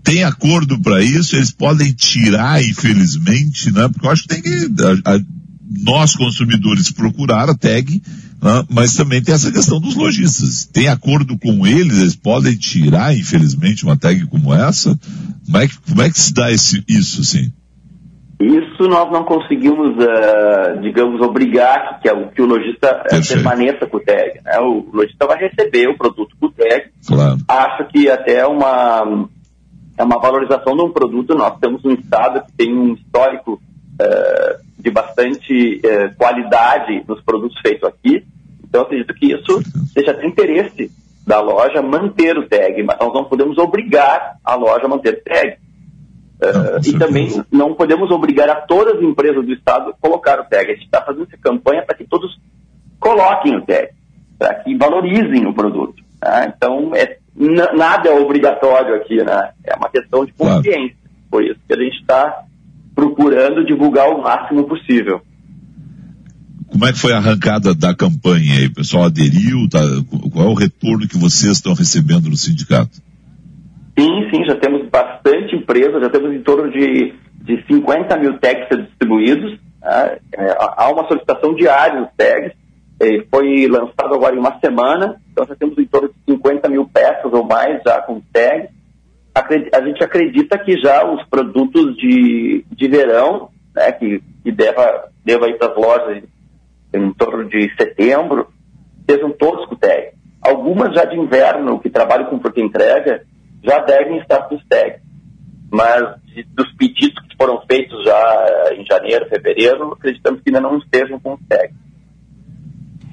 [0.02, 3.88] Tem acordo para isso, eles podem tirar, infelizmente, né?
[3.88, 5.20] Porque eu acho que tem que, a, a,
[5.80, 8.02] nós consumidores procurar a tag,
[8.42, 8.64] né?
[8.68, 10.66] mas também tem essa questão dos lojistas.
[10.66, 14.98] Tem acordo com eles, eles podem tirar, infelizmente, uma tag como essa?
[15.46, 17.52] Como é que, como é que se dá esse, isso, assim?
[18.42, 23.98] Isso nós não conseguimos, uh, digamos, obrigar que, que, que o lojista uh, permaneça com
[23.98, 24.40] o tag.
[24.44, 24.58] Né?
[24.58, 26.90] O lojista vai receber o produto com o tag.
[27.06, 27.38] Claro.
[27.46, 29.28] Acho que até é uma,
[29.96, 31.36] é uma valorização de um produto.
[31.36, 33.62] Nós temos um estado que tem um histórico
[34.00, 35.80] uh, de bastante
[36.18, 38.24] qualidade nos produtos feitos aqui.
[38.64, 40.90] Então, acredito que isso seja até interesse
[41.26, 45.22] da loja manter o tag, mas nós não podemos obrigar a loja a manter o
[45.22, 45.56] tag.
[46.42, 50.44] Uh, e também não podemos obrigar a todas as empresas do Estado a colocar o
[50.44, 50.70] tag.
[50.70, 52.36] A gente está fazendo essa campanha para que todos
[52.98, 53.90] coloquem o tag,
[54.38, 56.02] para que valorizem o produto.
[56.20, 56.52] Né?
[56.56, 57.18] Então, é,
[57.74, 59.52] nada é obrigatório aqui, né?
[59.64, 60.96] é uma questão de consciência.
[60.96, 61.02] Claro.
[61.30, 62.44] Por isso que a gente está
[62.94, 65.20] procurando divulgar o máximo possível.
[66.70, 68.66] Como é que foi a arrancada da campanha aí?
[68.66, 69.68] O pessoal aderiu?
[69.70, 69.80] Tá?
[70.32, 73.02] Qual é o retorno que vocês estão recebendo no sindicato?
[73.98, 78.66] Sim, sim, já temos bastante empresa, já temos em torno de, de 50 mil tags
[78.88, 79.58] distribuídos.
[79.82, 80.18] Né?
[80.34, 82.52] É, há uma solicitação diária dos tags.
[83.00, 86.86] É, foi lançado agora em uma semana, então já temos em torno de 50 mil
[86.86, 88.70] peças ou mais já com tags.
[89.34, 95.48] A gente acredita que já os produtos de, de verão, né, que, que deva, deva
[95.48, 96.22] ir para as lojas
[96.92, 98.48] em torno de setembro,
[99.08, 100.12] sejam todos com tag.
[100.42, 103.24] Algumas já de inverno, que trabalham com porta entrega,
[103.62, 105.00] já devem estar com os tags.
[105.70, 110.78] Mas de, dos pedidos que foram feitos já em janeiro, fevereiro, acreditamos que ainda não
[110.78, 111.76] estejam com os tags.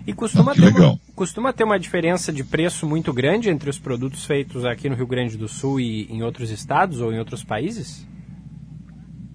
[0.07, 4.25] E costuma, ter uma, costuma ter uma diferença de preço muito grande entre os produtos
[4.25, 8.07] feitos aqui no Rio Grande do Sul e em outros estados ou em outros países?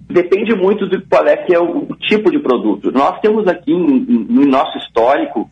[0.08, 2.90] Depende muito do qual é que é o, o tipo de produto.
[2.90, 5.50] Nós temos aqui no nosso histórico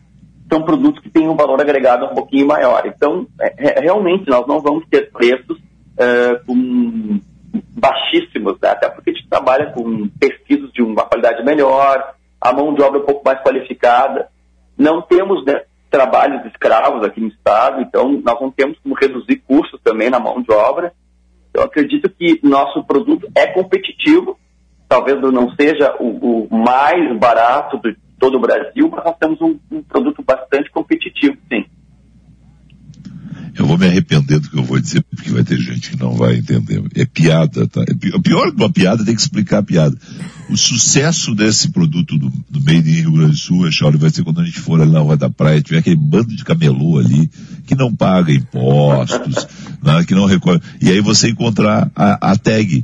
[0.51, 2.83] são produtos que têm um valor agregado um pouquinho maior.
[2.87, 5.59] Então, é, é, realmente, nós não vamos ter preços
[5.95, 7.19] é, com
[7.77, 8.69] baixíssimos, né?
[8.69, 12.99] até porque a gente trabalha com pesquisas de uma qualidade melhor, a mão de obra
[12.99, 14.27] um pouco mais qualificada.
[14.75, 15.61] Não temos né,
[15.93, 20.41] trabalhos escravos aqui no estado, então nós não temos como reduzir custos também na mão
[20.41, 20.91] de obra.
[21.53, 24.35] Eu acredito que nosso produto é competitivo,
[24.89, 29.59] talvez não seja o, o mais barato de todo o Brasil, mas nós temos um,
[29.71, 31.63] um produto bastante competitivo, sim.
[33.55, 36.13] Eu vou me arrepender do que eu vou dizer, porque vai ter gente que não
[36.15, 36.83] vai entender.
[36.95, 37.81] É piada, tá?
[37.81, 39.95] É pior que uma piada, tem que explicar a piada.
[40.49, 44.23] O sucesso desse produto do, do Made in Rio Grande do Sul, Charlie, vai ser
[44.23, 47.29] quando a gente for ali na Rua da Praia, tiver aquele bando de camelô ali,
[47.67, 49.47] que não paga impostos,
[49.83, 50.61] né, que não recolhe.
[50.81, 52.83] E aí você encontrar a, a tag.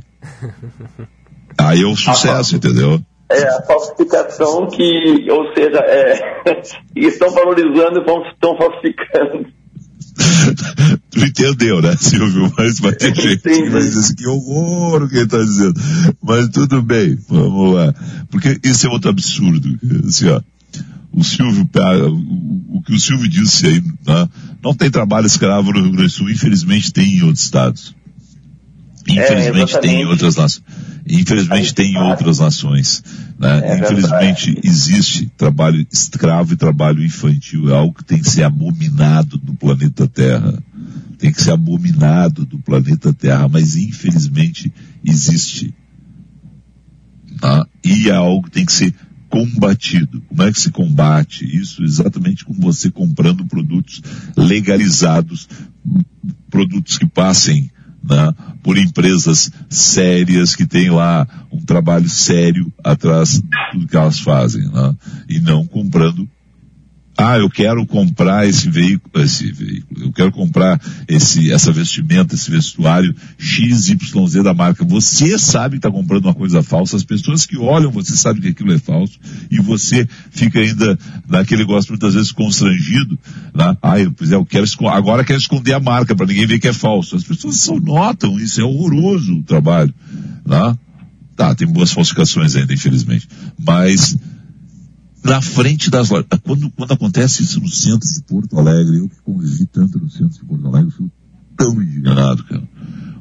[1.58, 3.02] Aí é o sucesso, entendeu?
[3.30, 6.62] É, a falsificação que, ou seja, é,
[6.96, 9.59] estão valorizando e estão falsificando.
[11.10, 12.52] tu entendeu, né, Silvio?
[12.56, 15.80] Mas vai ter gente que vai dizer assim, que horror o que ele está dizendo.
[16.22, 17.94] Mas tudo bem, vamos lá.
[18.30, 19.78] Porque esse é outro absurdo.
[20.06, 20.40] Assim, ó,
[21.12, 21.68] o Silvio,
[22.68, 24.28] o que o Silvio disse aí, né?
[24.62, 27.94] não tem trabalho escravo no Rio Grande do Sul, infelizmente tem em outros estados.
[29.12, 30.62] Infelizmente é, tem em outras nações.
[31.06, 33.02] Infelizmente tem em outras nações.
[33.38, 33.60] Né?
[33.64, 37.70] É Infelizmente existe trabalho escravo e trabalho infantil.
[37.70, 40.62] É algo que tem que ser abominado do planeta Terra.
[41.18, 44.72] Tem que ser abominado do planeta Terra, mas infelizmente
[45.04, 45.74] existe.
[47.40, 47.66] Tá?
[47.84, 48.94] E é algo que tem que ser
[49.30, 50.20] combatido.
[50.28, 51.82] Como é que se combate isso?
[51.82, 54.02] Exatamente com você comprando produtos
[54.36, 55.48] legalizados,
[56.50, 57.70] produtos que passem
[58.02, 63.42] né, por empresas sérias que têm lá um trabalho sério atrás
[63.72, 64.96] tudo que elas fazem, né,
[65.28, 66.28] e não comprando
[67.16, 72.50] ah, eu quero comprar esse veículo, esse veículo, eu quero comprar esse, essa vestimenta, esse
[72.50, 74.84] vestuário XYZ da marca.
[74.84, 78.48] Você sabe que está comprando uma coisa falsa, as pessoas que olham, você sabe que
[78.48, 79.18] aquilo é falso,
[79.50, 80.98] e você fica ainda
[81.28, 83.18] naquele gosto muitas vezes constrangido,
[83.54, 83.76] né?
[83.82, 86.68] ah, eu, pois é, eu quero, agora quero esconder a marca para ninguém ver que
[86.68, 87.16] é falso.
[87.16, 89.92] As pessoas só notam, isso é horroroso o trabalho,
[90.46, 90.74] né?
[91.36, 93.26] Tá, tem boas falsificações ainda, infelizmente.
[93.58, 94.14] Mas,
[95.22, 96.26] na frente das lojas.
[96.42, 100.40] Quando, quando acontece isso no centro de Porto Alegre, eu que convivi tanto no centro
[100.40, 101.10] de Porto Alegre, fico
[101.56, 102.68] tão indignado, cara.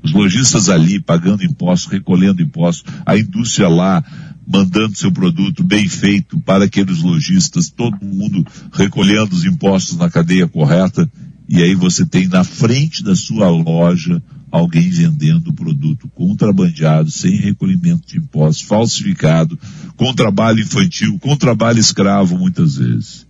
[0.04, 4.04] Os lojistas ali pagando impostos, recolhendo impostos, a indústria lá
[4.48, 10.48] mandando seu produto bem feito para aqueles lojistas, todo mundo recolhendo os impostos na cadeia
[10.48, 11.10] correta,
[11.50, 14.22] e aí você tem na frente da sua loja
[14.52, 19.58] alguém vendendo produto contrabandeado, sem recolhimento de impostos, falsificado,
[19.98, 23.28] com trabalho infantil, com trabalho escravo muitas vezes.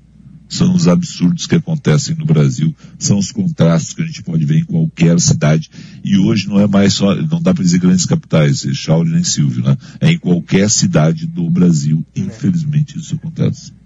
[0.49, 4.57] São os absurdos que acontecem no Brasil, são os contrastes que a gente pode ver
[4.57, 5.69] em qualquer cidade.
[6.03, 9.63] E hoje não é mais só, não dá para dizer grandes capitais, Chauri nem Silvio,
[9.63, 9.77] né?
[10.01, 13.78] É em qualquer cidade do Brasil, infelizmente isso acontece.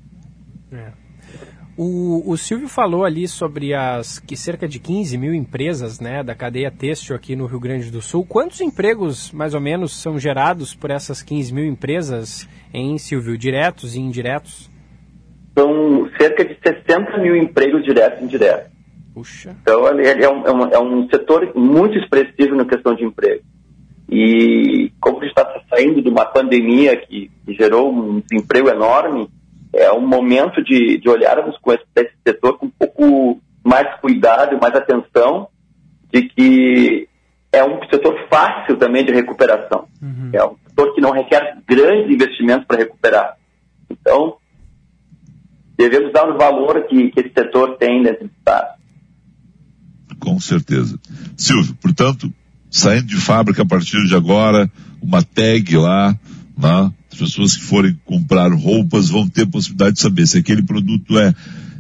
[1.76, 6.36] O, o Silvio falou ali sobre as que cerca de 15 mil empresas né, da
[6.36, 8.24] cadeia têxtil aqui no Rio Grande do Sul.
[8.24, 13.96] Quantos empregos, mais ou menos, são gerados por essas 15 mil empresas em Silvio, diretos
[13.96, 14.70] e indiretos?
[15.58, 18.72] São cerca de 60 mil empregos diretos e indiretos.
[19.16, 19.56] Puxa.
[19.62, 23.42] Então, ele é um, é, um, é um setor muito expressivo na questão de emprego.
[24.10, 29.28] E como a gente está saindo de uma pandemia que, que gerou um desemprego enorme,
[29.74, 34.60] é um momento de, de olharmos com esse, esse setor com um pouco mais cuidado
[34.60, 35.48] mais atenção
[36.12, 37.08] de que
[37.52, 39.88] é um setor fácil também de recuperação.
[40.02, 40.30] Uhum.
[40.34, 43.38] É um setor que não requer grandes investimentos para recuperar.
[43.90, 44.38] Então,
[45.78, 48.74] devemos dar o valor que, que esse setor tem do Estado.
[50.20, 51.00] Com certeza.
[51.38, 52.32] Silvio, portanto,
[52.72, 54.70] saindo de fábrica a partir de agora,
[55.02, 56.18] uma tag lá,
[56.58, 56.92] né?
[57.14, 61.32] As pessoas que forem comprar roupas vão ter possibilidade de saber se aquele produto é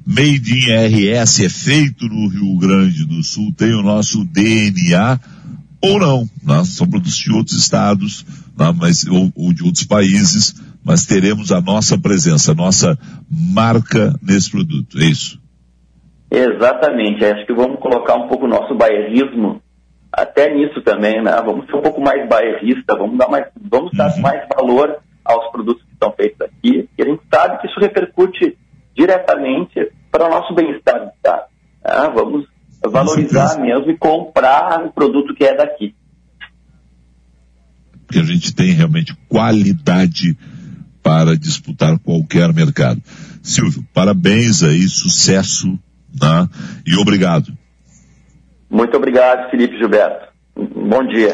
[0.05, 5.19] made in RS, é feito no Rio Grande do Sul, tem o nosso DNA
[5.81, 6.29] ou não.
[6.43, 6.63] Né?
[6.65, 8.23] São produtos de outros estados
[8.55, 8.71] né?
[8.79, 10.53] mas, ou, ou de outros países,
[10.86, 12.95] mas teremos a nossa presença, a nossa
[13.27, 14.99] marca nesse produto.
[14.99, 15.41] É isso?
[16.29, 17.25] Exatamente.
[17.25, 19.59] Acho que vamos colocar um pouco o nosso bairrismo
[20.11, 21.31] até nisso também, né?
[21.43, 23.97] Vamos ser um pouco mais bairrista, vamos dar mais, vamos uhum.
[23.97, 27.80] dar mais valor aos produtos que são feitos aqui, e a gente sabe que isso
[27.80, 28.57] repercute
[28.95, 31.45] diretamente para o nosso bem-estar tá?
[31.84, 32.45] ah, vamos
[32.86, 35.95] valorizar mesmo e comprar o produto que é daqui.
[38.05, 40.38] Porque a gente tem realmente qualidade
[41.01, 43.01] para disputar qualquer mercado.
[43.41, 46.47] Silvio, parabéns aí, sucesso, né?
[46.86, 47.51] E obrigado.
[48.69, 50.28] Muito obrigado, Felipe Gilberto.
[50.55, 51.34] Bom dia.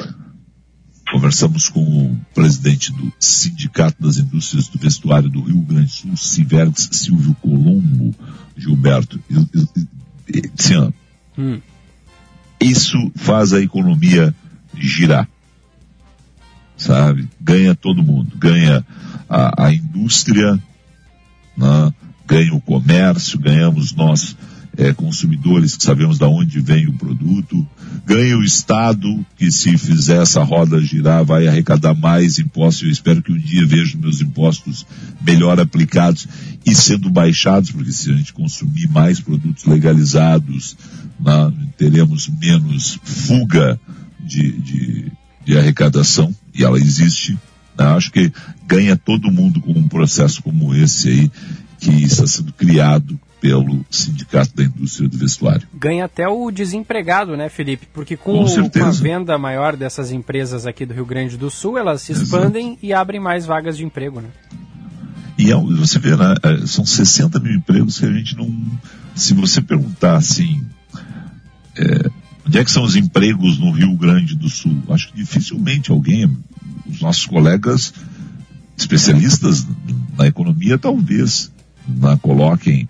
[1.11, 6.17] Conversamos com o presidente do Sindicato das Indústrias do Vestuário do Rio Grande do Sul,
[6.17, 8.13] Civergs Silvio Colombo,
[8.55, 9.19] Gilberto.
[10.55, 10.93] Sim,
[11.37, 11.59] hum.
[12.61, 14.35] Isso faz a economia
[14.75, 15.27] girar.
[16.77, 17.27] Sabe?
[17.41, 18.37] Ganha todo mundo.
[18.37, 18.85] Ganha
[19.27, 20.61] a, a indústria,
[21.57, 21.93] né?
[22.27, 24.35] ganha o comércio, ganhamos nós
[24.77, 27.67] é, consumidores que sabemos de onde vem o produto,
[28.05, 33.21] ganha o Estado, que se fizer essa roda girar vai arrecadar mais impostos, eu espero
[33.21, 34.85] que um dia veja meus impostos
[35.21, 36.27] melhor aplicados
[36.65, 40.77] e sendo baixados, porque se a gente consumir mais produtos legalizados,
[41.19, 43.79] né, teremos menos fuga
[44.19, 45.11] de, de,
[45.45, 47.33] de arrecadação, e ela existe,
[47.77, 48.31] né, acho que
[48.67, 51.31] ganha todo mundo com um processo como esse aí,
[51.79, 55.67] que está sendo criado pelo Sindicato da Indústria do Vestuário.
[55.73, 57.87] Ganha até o desempregado, né, Felipe?
[57.93, 61.77] Porque com, com, com a venda maior dessas empresas aqui do Rio Grande do Sul,
[61.77, 62.85] elas se expandem Exato.
[62.85, 64.29] e abrem mais vagas de emprego, né?
[65.37, 68.53] E é você vê, né, é, são 60 mil empregos que a gente não.
[69.15, 70.65] Se você perguntar assim,
[71.77, 72.09] é,
[72.45, 74.83] onde é que são os empregos no Rio Grande do Sul?
[74.89, 76.29] Acho que dificilmente alguém,
[76.85, 77.93] os nossos colegas
[78.77, 79.65] especialistas
[80.17, 81.51] na economia, talvez
[81.87, 82.87] na, coloquem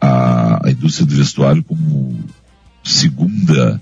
[0.00, 2.18] a, a indústria do vestuário como
[2.84, 3.80] segunda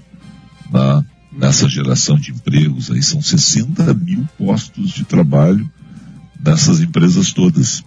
[0.70, 2.90] na, nessa geração de empregos.
[2.90, 5.68] Aí são 60 mil postos de trabalho
[6.38, 7.84] dessas empresas todas.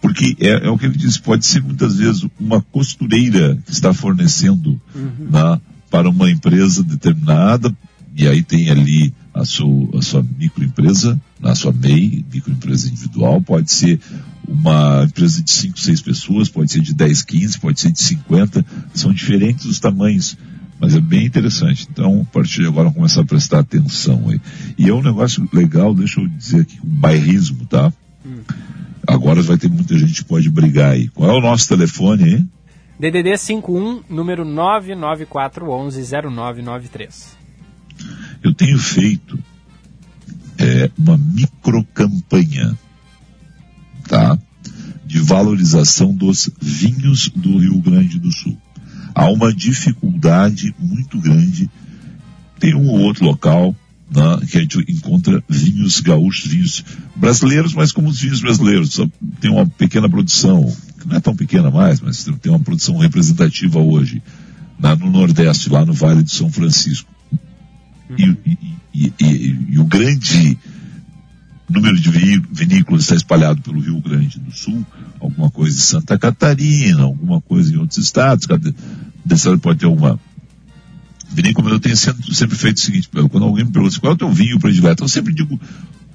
[0.00, 3.92] Porque é, é, o que ele disse, pode ser muitas vezes uma costureira que está
[3.92, 5.28] fornecendo uhum.
[5.30, 5.60] na,
[5.90, 7.74] para uma empresa determinada,
[8.14, 13.70] e aí tem ali a sua, a sua microempresa, a sua MEI, microempresa individual, pode
[13.70, 14.00] ser
[14.46, 18.66] uma empresa de 5, 6 pessoas, pode ser de 10, 15, pode ser de 50,
[18.94, 20.36] são diferentes os tamanhos,
[20.80, 21.86] mas é bem interessante.
[21.90, 24.40] Então, a partir de agora, começar a prestar atenção aí.
[24.76, 27.92] E é um negócio legal, deixa eu dizer aqui, um bairrismo, tá?
[29.06, 31.08] Agora vai ter muita gente que pode brigar aí.
[31.10, 32.44] Qual é o nosso telefone aí?
[32.98, 37.37] DDD 51, número 994110993.
[38.42, 39.38] Eu tenho feito
[40.58, 42.78] é, uma microcampanha,
[44.08, 44.38] tá?
[45.06, 48.56] De valorização dos vinhos do Rio Grande do Sul.
[49.14, 51.70] Há uma dificuldade muito grande.
[52.58, 53.74] Tem um ou outro local
[54.10, 56.84] né, que a gente encontra vinhos gaúchos, vinhos
[57.14, 59.00] brasileiros, mas como os vinhos brasileiros,
[59.40, 60.64] tem uma pequena produção,
[60.98, 64.22] que não é tão pequena mais, mas tem uma produção representativa hoje,
[64.80, 67.10] lá no Nordeste, lá no Vale do São Francisco.
[68.16, 68.24] E,
[68.94, 70.58] e, e, e, o grande
[71.68, 72.10] número de
[72.50, 74.84] vinícolas está espalhado pelo Rio Grande do Sul,
[75.20, 78.74] alguma coisa em Santa Catarina, alguma coisa em outros estados, cada
[79.30, 80.18] estado pode ter uma
[81.30, 84.14] vinícola, eu tenho sempre, sempre, feito o seguinte, quando alguém me pergunta assim, qual é
[84.14, 85.60] o teu vinho predileto, eu sempre digo,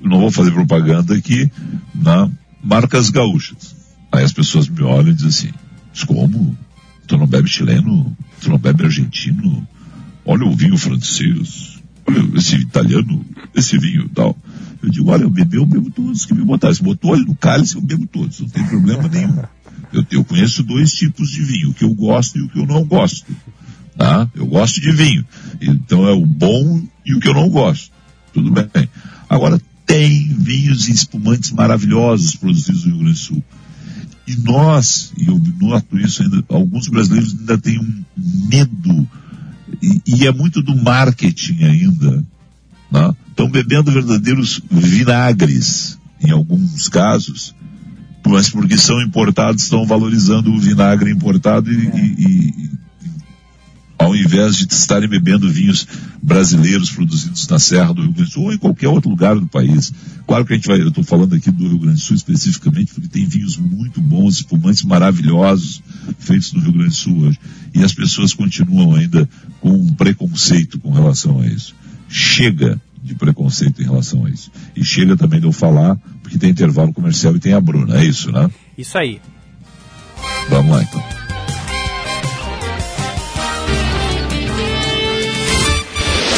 [0.02, 1.52] não vou fazer propaganda aqui
[1.94, 2.30] na
[2.64, 3.76] marcas gaúchas.
[4.12, 5.54] Aí as pessoas me olham e dizem
[5.94, 6.58] assim, como?
[7.06, 8.16] Tu não bebe chileno?
[8.42, 9.68] Tu não bebe argentino?
[10.26, 11.73] Olha o vinho francês
[12.36, 13.26] esse italiano,
[13.56, 14.38] esse vinho e tal.
[14.82, 16.74] Eu digo, olha, eu bebi, eu bebo todos que me botaram.
[16.74, 19.44] Se botou olho no cálice, eu bebo todos, não tem problema nenhum.
[19.94, 22.66] Eu, eu conheço dois tipos de vinho, o que eu gosto e o que eu
[22.66, 23.34] não gosto.
[23.98, 24.30] Tá?
[24.36, 25.26] Eu gosto de vinho.
[25.62, 27.92] Então é o bom e o que eu não gosto.
[28.34, 28.90] Tudo bem.
[29.30, 33.44] Agora, tem vinhos e espumantes maravilhosos produzidos no Rio Grande do Sul.
[34.26, 39.08] E nós, e eu noto isso ainda, alguns brasileiros ainda têm um medo
[39.84, 42.26] e, e é muito do marketing ainda.
[42.90, 43.16] Né?
[43.30, 47.54] Estão bebendo verdadeiros vinagres, em alguns casos,
[48.26, 51.96] mas porque são importados, estão valorizando o vinagre importado e, é.
[51.98, 52.72] e, e
[53.98, 55.88] ao invés de estarem bebendo vinhos
[56.22, 59.48] brasileiros produzidos na Serra do Rio Grande do Sul ou em qualquer outro lugar do
[59.48, 59.94] país.
[60.28, 62.94] Claro que a gente vai, eu estou falando aqui do Rio Grande do Sul especificamente,
[62.94, 65.82] porque tem vinhos muito bons, espumantes maravilhosos
[66.18, 67.40] feitos no Rio Grande do Sul hoje.
[67.74, 69.28] E as pessoas continuam ainda
[69.60, 71.76] com um preconceito com relação a isso.
[72.08, 74.52] Chega de preconceito em relação a isso.
[74.76, 78.06] E chega também de eu falar, porque tem intervalo comercial e tem a Bruna, é
[78.06, 78.50] isso, né?
[78.78, 79.20] Isso aí.
[80.50, 81.23] Vamos lá então.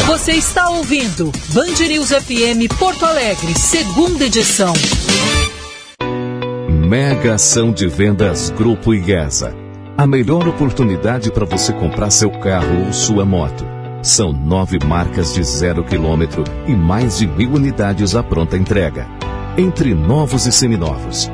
[0.07, 4.71] Você está ouvindo Band News FM Porto Alegre, segunda edição.
[6.69, 9.55] Mega ação de vendas Grupo IESA.
[9.97, 13.65] A melhor oportunidade para você comprar seu carro ou sua moto.
[14.03, 19.07] São nove marcas de zero quilômetro e mais de mil unidades à pronta entrega.
[19.57, 21.31] Entre novos e seminovos.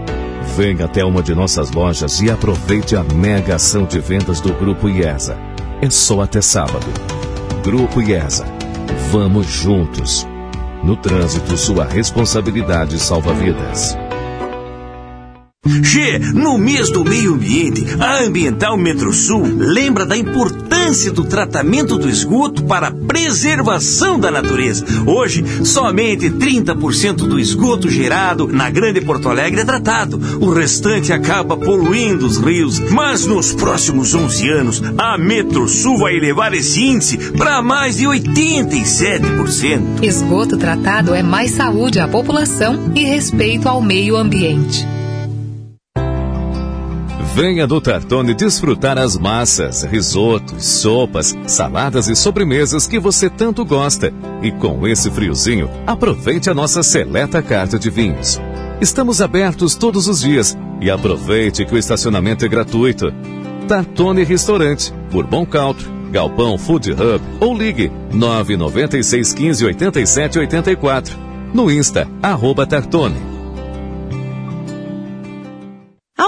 [0.56, 4.88] Venha até uma de nossas lojas e aproveite a mega ação de vendas do Grupo
[4.88, 5.38] IESA.
[5.82, 6.88] É só até sábado.
[7.64, 8.51] Grupo IESA
[9.10, 10.28] Vamos juntos.
[10.84, 13.98] No trânsito, sua responsabilidade salva vidas.
[15.64, 22.10] Che, no mês do meio ambiente, a Ambiental Metrosul lembra da importância do tratamento do
[22.10, 24.84] esgoto para a preservação da natureza.
[25.06, 30.20] Hoje, somente 30% do esgoto gerado na Grande Porto Alegre é tratado.
[30.40, 32.80] O restante acaba poluindo os rios.
[32.80, 40.02] Mas nos próximos 11 anos, a Metrosul vai elevar esse índice para mais de 87%.
[40.02, 44.88] Esgoto tratado é mais saúde à população e respeito ao meio ambiente.
[47.34, 54.14] Venha do Tartone desfrutar as massas, risotos, sopas, saladas e sobremesas que você tanto gosta.
[54.42, 58.38] E com esse friozinho, aproveite a nossa seleta carta de vinhos.
[58.82, 63.14] Estamos abertos todos os dias e aproveite que o estacionamento é gratuito.
[63.66, 71.18] Tartone Restaurante, Bourbon Country, Galpão Food Hub ou ligue 996 15 87 84.
[71.54, 73.31] No Insta, arroba Tartone.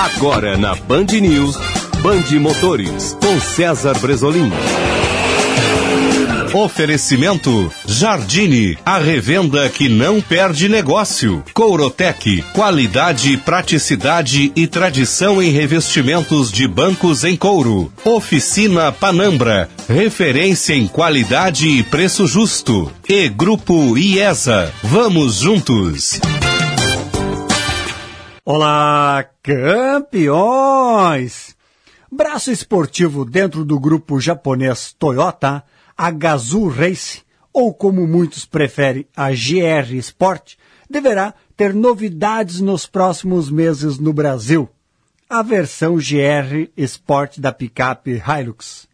[0.00, 1.58] Agora na Band News,
[2.00, 4.50] Band Motores, com César Bresolim.
[6.54, 11.44] Oferecimento Jardine, a revenda que não perde negócio.
[11.52, 17.92] Courotec, qualidade, praticidade e tradição em revestimentos de bancos em couro.
[18.02, 22.90] Oficina Panambra, referência em qualidade e preço justo.
[23.06, 26.18] E Grupo IESA, vamos juntos.
[28.42, 31.56] Olá, campeões!
[32.10, 35.64] Braço esportivo dentro do grupo japonês Toyota,
[35.96, 37.22] a Gazoo Race,
[37.52, 40.54] ou como muitos preferem, a GR Sport,
[40.88, 44.68] deverá ter novidades nos próximos meses no Brasil.
[45.28, 48.88] A versão GR Sport da picape Hilux.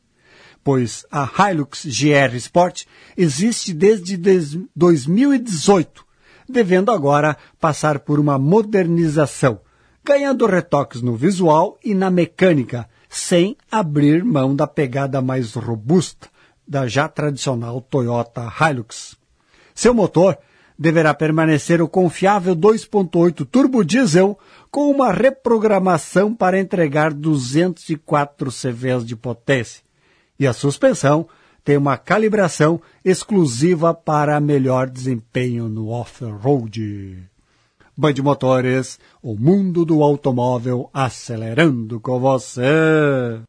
[0.65, 2.85] Pois a Hilux GR Sport
[3.17, 4.17] existe desde
[4.75, 6.07] 2018
[6.49, 9.61] devendo agora passar por uma modernização,
[10.07, 16.29] ganhando retoques no visual e na mecânica, sem abrir mão da pegada mais robusta
[16.67, 19.17] da já tradicional Toyota Hilux.
[19.75, 20.39] Seu motor
[20.79, 24.39] deverá permanecer o confiável 2.8 turbo diesel
[24.71, 29.83] com uma reprogramação para entregar 204 CVs de potência.
[30.39, 31.29] E a suspensão
[31.65, 37.29] tem uma calibração exclusiva para melhor desempenho no off-road.
[37.97, 43.41] Band Motores, o mundo do automóvel acelerando com você.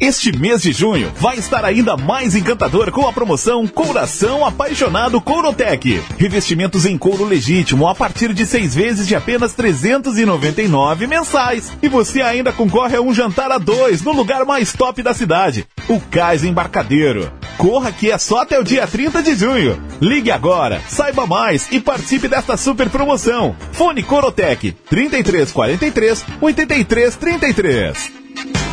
[0.00, 6.02] Este mês de junho vai estar ainda mais encantador com a promoção Couração Apaixonado Courotec.
[6.18, 11.70] Revestimentos em couro legítimo a partir de seis vezes de apenas 399 mensais.
[11.82, 15.66] E você ainda concorre a um jantar a dois no lugar mais top da cidade,
[15.86, 17.39] o Cais Embarcadeiro.
[17.60, 19.78] Corra que é só até o dia 30 de junho.
[20.00, 23.54] Ligue agora, saiba mais e participe desta super promoção.
[23.72, 28.69] Fone Corotec 3343 8333.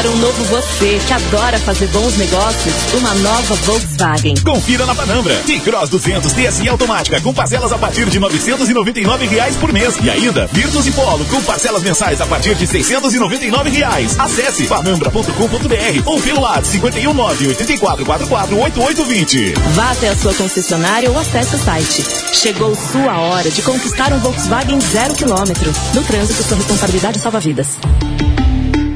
[0.00, 4.34] Para um novo você que adora fazer bons negócios, uma nova Volkswagen.
[4.42, 5.34] Confira na Panambra.
[5.44, 9.98] T-Cross 200 TSI automática com parcelas a partir de 999 reais por mês.
[10.02, 14.18] E ainda, Virtus e Polo com parcelas mensais a partir de 699 reais.
[14.18, 19.52] Acesse panambra.com.br ou pelo WhatsApp 519 8444 8820.
[19.74, 22.06] Vá até a sua concessionária ou acesse o site.
[22.32, 25.70] Chegou sua hora de conquistar um Volkswagen zero quilômetro.
[25.92, 27.76] No trânsito, sua responsabilidade salva vidas.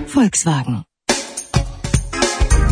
[0.07, 0.94] Volkswagen.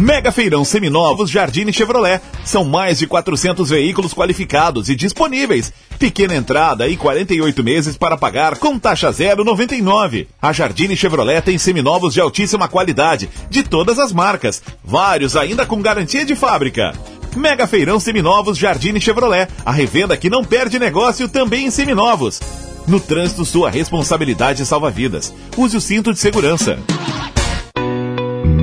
[0.03, 2.21] Mega Feirão Seminovos Jardine Chevrolet.
[2.45, 5.73] São mais de 400 veículos qualificados e disponíveis.
[5.97, 10.27] Pequena entrada e 48 meses para pagar com taxa 0,99.
[10.43, 14.61] A Jardine Chevrolet tem seminovos de altíssima qualidade, de todas as marcas.
[14.83, 16.93] Vários ainda com garantia de fábrica.
[17.37, 19.47] Mega Feirão Seminovos Jardine Chevrolet.
[19.65, 22.41] A revenda que não perde negócio também em seminovos.
[22.89, 25.33] No trânsito, sua responsabilidade salva vidas.
[25.57, 26.77] Use o cinto de segurança.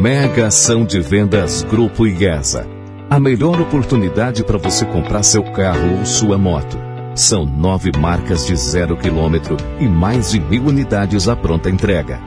[0.02, 2.66] Mega ação de vendas Grupo IESA.
[3.10, 6.78] A melhor oportunidade para você comprar seu carro ou sua moto.
[7.14, 12.18] São nove marcas de zero quilômetro e mais de mil unidades à pronta entrega.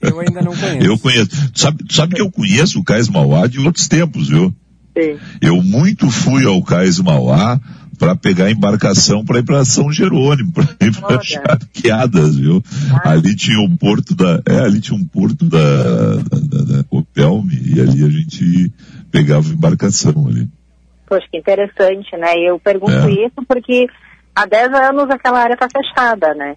[0.00, 0.86] Eu ainda não conheço.
[0.86, 1.30] Eu conheço.
[1.54, 4.54] Sabe, sabe que eu conheço o Cais Mauá de outros tempos, viu?
[4.96, 5.18] Sim.
[5.40, 7.60] Eu muito fui ao Cais Mauá
[7.98, 12.62] para pegar embarcação para ir para São Jerônimo, para ir para Charqueadas, viu?
[13.04, 17.60] Ali tinha um porto da, é, ali tinha um porto da, da, da, da Copelme
[17.62, 18.72] e ali a gente
[19.12, 20.48] pegava embarcação ali.
[21.06, 22.38] Poxa, que interessante, né?
[22.38, 23.10] Eu pergunto É.
[23.26, 23.86] isso porque
[24.34, 26.54] há 10 anos aquela área está fechada, né?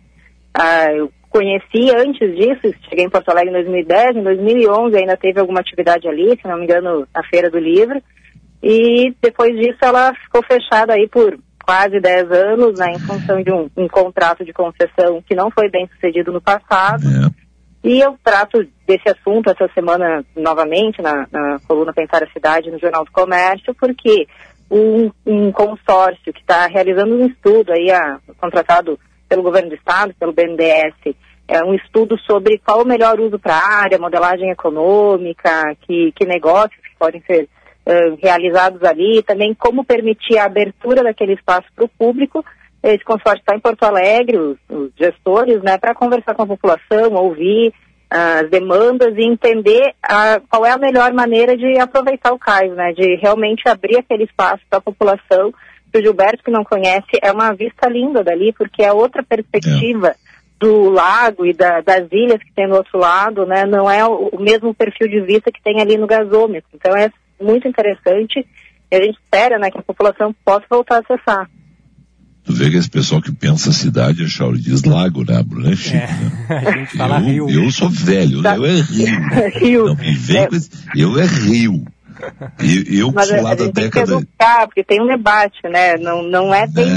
[0.53, 5.39] Ah, eu conheci antes disso, cheguei em Porto Alegre em 2010, em 2011 ainda teve
[5.39, 7.99] alguma atividade ali, se não me engano, na Feira do Livro.
[8.61, 13.51] E depois disso ela ficou fechada aí por quase 10 anos, né, em função de
[13.51, 17.03] um, um contrato de concessão que não foi bem sucedido no passado.
[17.83, 22.79] E eu trato desse assunto essa semana novamente na, na coluna Pensar a Cidade no
[22.79, 24.27] Jornal do Comércio, porque
[24.69, 28.99] um, um consórcio que está realizando um estudo aí, a, contratado
[29.33, 31.15] pelo governo do estado, pelo BNDES,
[31.47, 36.23] é um estudo sobre qual o melhor uso para a área, modelagem econômica, que, que
[36.25, 37.49] negócios que podem ser
[37.85, 42.45] eh, realizados ali, também como permitir a abertura daquele espaço para o público.
[42.83, 47.13] Esse consórcio está em Porto Alegre, os, os gestores, né, para conversar com a população,
[47.15, 47.73] ouvir
[48.09, 52.93] as demandas e entender ah, qual é a melhor maneira de aproveitar o cais, né,
[52.93, 55.51] de realmente abrir aquele espaço para a população.
[55.97, 60.15] O Gilberto, que não conhece, é uma vista linda dali, porque é outra perspectiva
[60.59, 64.29] do lago e da- das ilhas que tem do outro lado, né, não é o,
[64.31, 66.69] o mesmo perfil de vista que tem ali no gasômetro.
[66.73, 67.09] Então é
[67.41, 68.45] muito interessante
[68.91, 71.49] e a gente espera, né, que a população possa voltar a acessar.
[72.45, 75.37] Tu vê que esse pessoal que pensa cidade, a Chauri diz lago, né?
[75.37, 76.45] A Bruna é chique, né?
[76.67, 77.63] A gente fala eu, rio.
[77.65, 79.07] eu sou velho, eu é rio.
[79.59, 79.85] Rio.
[79.85, 81.85] Não me vem com esse, eu é rio.
[82.59, 84.13] Eu, eu Mas lá a da gente tem que década.
[84.13, 86.89] educar, porque tem um debate, né, não, não é bem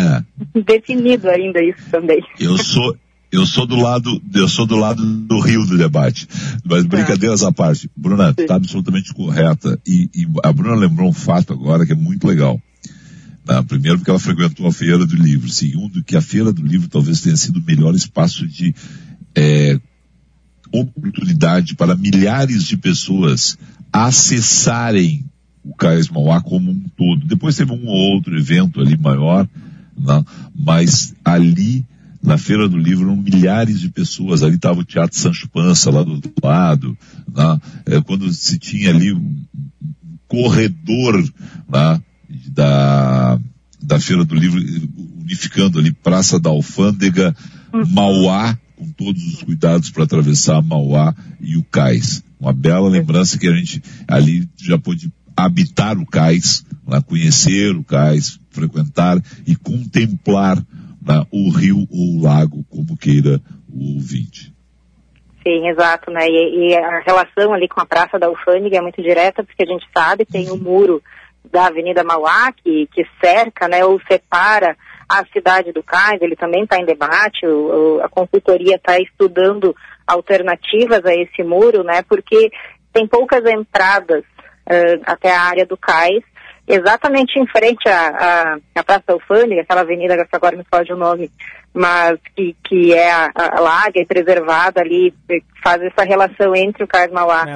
[0.65, 2.23] definido ainda isso também.
[2.39, 2.97] Eu sou,
[3.31, 6.29] eu sou do lado, eu sou do lado do rio do debate.
[6.65, 7.91] Mas brincadeiras à parte.
[7.97, 9.79] Bruna, tu tá absolutamente correta.
[9.87, 12.61] E, e a Bruna lembrou um fato agora que é muito legal.
[13.49, 15.49] Ah, primeiro porque ela frequentou a Feira do Livro.
[15.49, 18.75] Segundo que a Feira do Livro talvez tenha sido o melhor espaço de
[19.37, 19.79] eh,
[20.73, 23.57] oportunidade para milhares de pessoas
[23.93, 25.25] acessarem
[25.65, 27.27] o Cais Mauá como um todo.
[27.27, 29.49] Depois teve um ou outro evento ali maior,
[29.99, 30.25] né?
[30.55, 31.85] mas ali
[32.23, 34.43] na Feira do Livro eram milhares de pessoas.
[34.43, 36.97] Ali estava o Teatro Sancho Pança lá do outro lado.
[37.35, 37.61] Né?
[37.87, 39.45] É, quando se tinha ali um
[40.29, 41.23] corredor
[41.69, 42.01] né?
[42.49, 43.39] da,
[43.83, 44.61] da Feira do Livro,
[45.21, 47.35] unificando ali Praça da Alfândega,
[47.89, 52.23] Mauá, com todos os cuidados para atravessar Mauá e o Cais.
[52.39, 57.83] Uma bela lembrança que a gente ali já pôde habitar o Cais, lá, conhecer o
[57.83, 60.57] Cais, frequentar e contemplar
[61.03, 64.55] né, o rio ou o lago, como queira o ouvinte.
[65.47, 66.27] Sim, exato, né?
[66.29, 69.67] E, e a relação ali com a Praça da Alfândega é muito direta, porque a
[69.67, 71.03] gente sabe tem o muro
[71.53, 74.77] da Avenida Mauá, que, que cerca, né, ou separa
[75.09, 79.75] a cidade do Cais, ele também está em debate, o, o- a consultoria está estudando
[80.07, 82.51] alternativas a esse muro, né, porque
[82.93, 84.25] tem poucas entradas
[84.69, 86.23] eh, até a área do Cais,
[86.67, 90.93] exatamente em frente à, à, à Praça da Alfândega, aquela avenida que agora me foge
[90.93, 91.31] o nome,
[91.73, 95.15] mas que, que é a, a larga e preservada ali,
[95.63, 97.55] faz essa relação entre o Cais Mauá É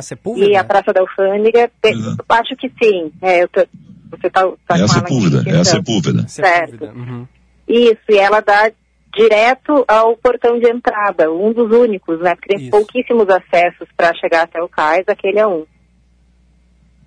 [0.50, 1.70] e a Praça da Alfândega.
[1.80, 1.94] Tem-
[2.28, 3.10] Acho que sim.
[3.22, 3.66] É, eu tô-
[4.10, 5.64] você está tá É a Sepúlveda, é a então.
[5.64, 6.28] Sepúlveda.
[6.28, 6.84] Certo.
[6.84, 7.26] Uhum.
[7.72, 8.70] Isso, e ela dá
[9.16, 12.34] direto ao portão de entrada, um dos únicos, né?
[12.34, 15.64] Porque tem pouquíssimos acessos para chegar até o cais, aquele é um.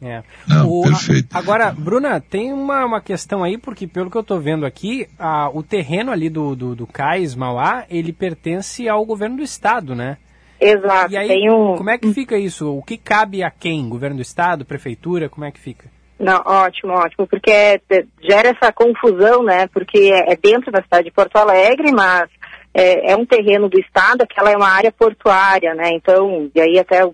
[0.02, 0.22] É.
[0.48, 1.34] Não, O- perfeito.
[1.34, 5.08] a- agora, Bruna, tem uma, uma questão aí, porque pelo que eu tô vendo aqui,
[5.18, 9.96] a- o terreno ali do, do, do Cais Mauá, ele pertence ao governo do estado,
[9.96, 10.18] né?
[10.60, 11.76] Exato, E aí, tem um...
[11.78, 12.70] como é que fica isso?
[12.78, 13.88] O que cabe a quem?
[13.90, 15.90] Governo do estado, prefeitura, como é que fica?
[16.24, 19.68] Não, ótimo, ótimo, porque é- é- gera essa confusão, né?
[19.68, 22.30] Porque é, é dentro da cidade de Porto Alegre, mas
[22.74, 25.90] é, é um terreno do estado, aquela é uma área portuária, né?
[25.94, 27.06] Então, e aí até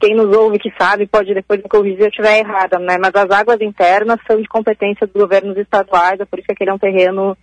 [0.00, 2.96] quem nos ouve que sabe pode depois me corrigir se eu estiver errada, né?
[2.98, 6.70] Mas as águas internas são de competência dos governos estaduais, é por isso que aquele
[6.70, 7.36] é um terreno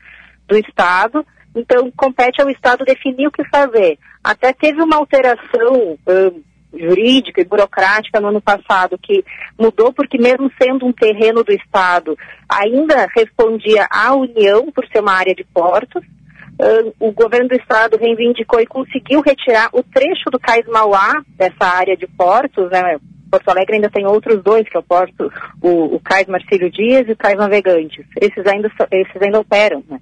[0.47, 1.26] do estado.
[1.56, 3.97] Então, compete ao estado definir o que fazer.
[4.24, 6.32] Até teve uma alteração ãh,
[6.74, 9.24] jurídica e burocrática no ano passado que
[9.59, 12.18] mudou porque mesmo sendo um terreno do estado,
[12.49, 17.97] ainda respondia à União por ser uma área de portos, uh, o governo do estado
[17.97, 22.97] reivindicou e conseguiu retirar o trecho do Cais Mauá, dessa área de portos, né?
[23.36, 25.30] Porto Alegre ainda tem outros dois, que é o porto,
[25.62, 28.06] o, o Cais Marcílio Dias e o Cais Navegantes.
[28.22, 30.00] Esses ainda, esses ainda operam, né?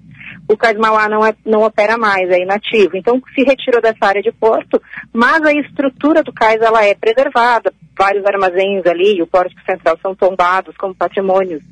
[0.47, 2.95] O Cais Mauá não, é, não opera mais, é inativo.
[2.95, 4.79] Então, se retirou dessa área de porto,
[5.11, 7.73] mas a estrutura do cais ela é preservada.
[7.97, 11.63] Vários armazéns ali e o Porto Central são tombados como patrimônios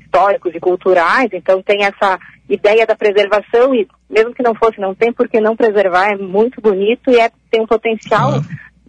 [0.00, 1.28] históricos e culturais.
[1.34, 2.18] Então, tem essa
[2.48, 6.12] ideia da preservação e, mesmo que não fosse, não tem por que não preservar.
[6.12, 8.40] É muito bonito e é, tem um potencial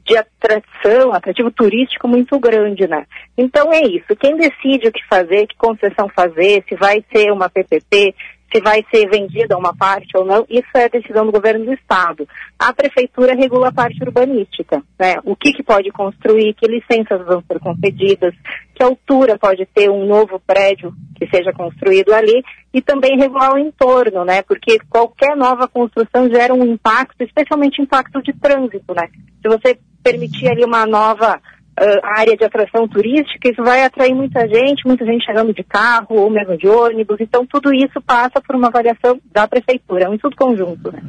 [0.06, 3.06] de atração, atrativo turístico muito grande, né?
[3.38, 4.16] Então é isso.
[4.20, 8.16] Quem decide o que fazer, que concessão fazer, se vai ser uma PPP,
[8.52, 12.28] se vai ser vendida uma parte ou não, isso é decisão do governo do estado.
[12.60, 15.16] A prefeitura regula a parte urbanística, né?
[15.24, 18.34] O que, que pode construir, que licenças vão ser concedidas,
[18.76, 22.44] que altura pode ter um novo prédio que seja construído ali
[22.74, 24.42] e também regular o entorno, né?
[24.42, 29.08] Porque qualquer nova construção gera um impacto, especialmente impacto de trânsito, né?
[29.42, 31.40] Se você permitir ali uma nova
[31.80, 36.16] uh, área de atração turística, isso vai atrair muita gente, muita gente chegando de carro
[36.18, 37.18] ou mesmo de ônibus.
[37.20, 40.92] Então, tudo isso passa por uma avaliação da prefeitura, é um estudo conjunto.
[40.92, 41.02] Né?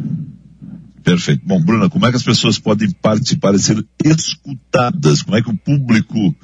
[1.03, 1.43] Perfeito.
[1.45, 5.23] Bom, Bruna, como é que as pessoas podem participar e ser escutadas?
[5.23, 6.35] Como é que o público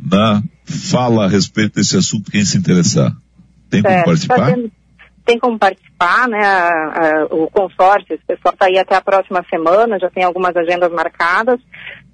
[0.00, 3.14] né, fala a respeito desse assunto, quem se interessar?
[3.68, 4.06] Tem como certo.
[4.06, 4.52] participar?
[4.52, 4.83] Tá
[5.24, 6.44] tem como participar, né?
[6.44, 10.54] A, a, o consórcio, esse pessoal está aí até a próxima semana, já tem algumas
[10.54, 11.58] agendas marcadas.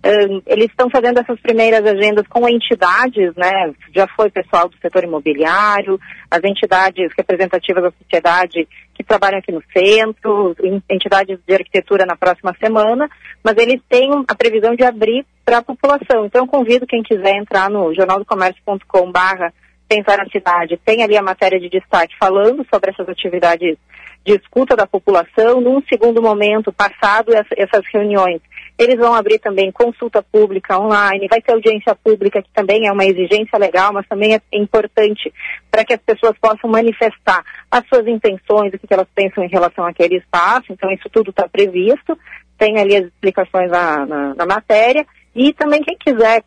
[0.02, 3.72] Um, eles estão fazendo essas primeiras agendas com entidades, né?
[3.94, 6.00] Já foi pessoal do setor imobiliário,
[6.30, 10.54] as entidades representativas da sociedade que trabalham aqui no centro,
[10.88, 13.10] entidades de arquitetura na próxima semana,
[13.42, 16.24] mas eles têm a previsão de abrir para a população.
[16.24, 19.52] Então, convido quem quiser entrar no jornaldocomércio.com/barra
[19.90, 23.76] pensar na cidade, tem ali a matéria de destaque falando sobre essas atividades
[24.24, 25.60] de escuta da população.
[25.60, 28.40] Num segundo momento, passado essas reuniões,
[28.78, 33.04] eles vão abrir também consulta pública online, vai ter audiência pública, que também é uma
[33.04, 35.32] exigência legal, mas também é importante
[35.70, 39.84] para que as pessoas possam manifestar as suas intenções, o que elas pensam em relação
[39.84, 40.66] àquele espaço.
[40.70, 42.16] Então, isso tudo está previsto,
[42.56, 45.04] tem ali as explicações na, na, na matéria.
[45.34, 46.44] E também quem quiser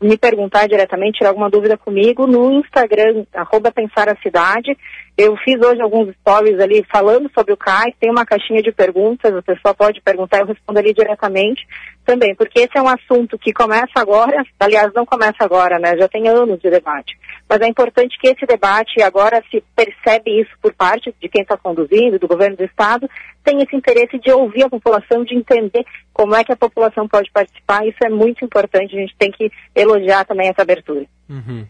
[0.00, 4.76] me perguntar diretamente, tirar alguma dúvida comigo no Instagram, arroba Pensar a Cidade.
[5.16, 9.34] Eu fiz hoje alguns stories ali falando sobre o CAIS, tem uma caixinha de perguntas,
[9.34, 11.66] a pessoa pode perguntar, eu respondo ali diretamente
[12.06, 16.08] também, porque esse é um assunto que começa agora, aliás, não começa agora, né, já
[16.08, 20.72] tem anos de debate, mas é importante que esse debate, agora se percebe isso por
[20.72, 23.10] parte de quem está conduzindo, do governo do Estado,
[23.44, 27.30] tem esse interesse de ouvir a população, de entender como é que a população pode
[27.32, 31.04] participar, isso é muito importante, a gente tem que elogiar também essa abertura.
[31.28, 31.66] Uhum.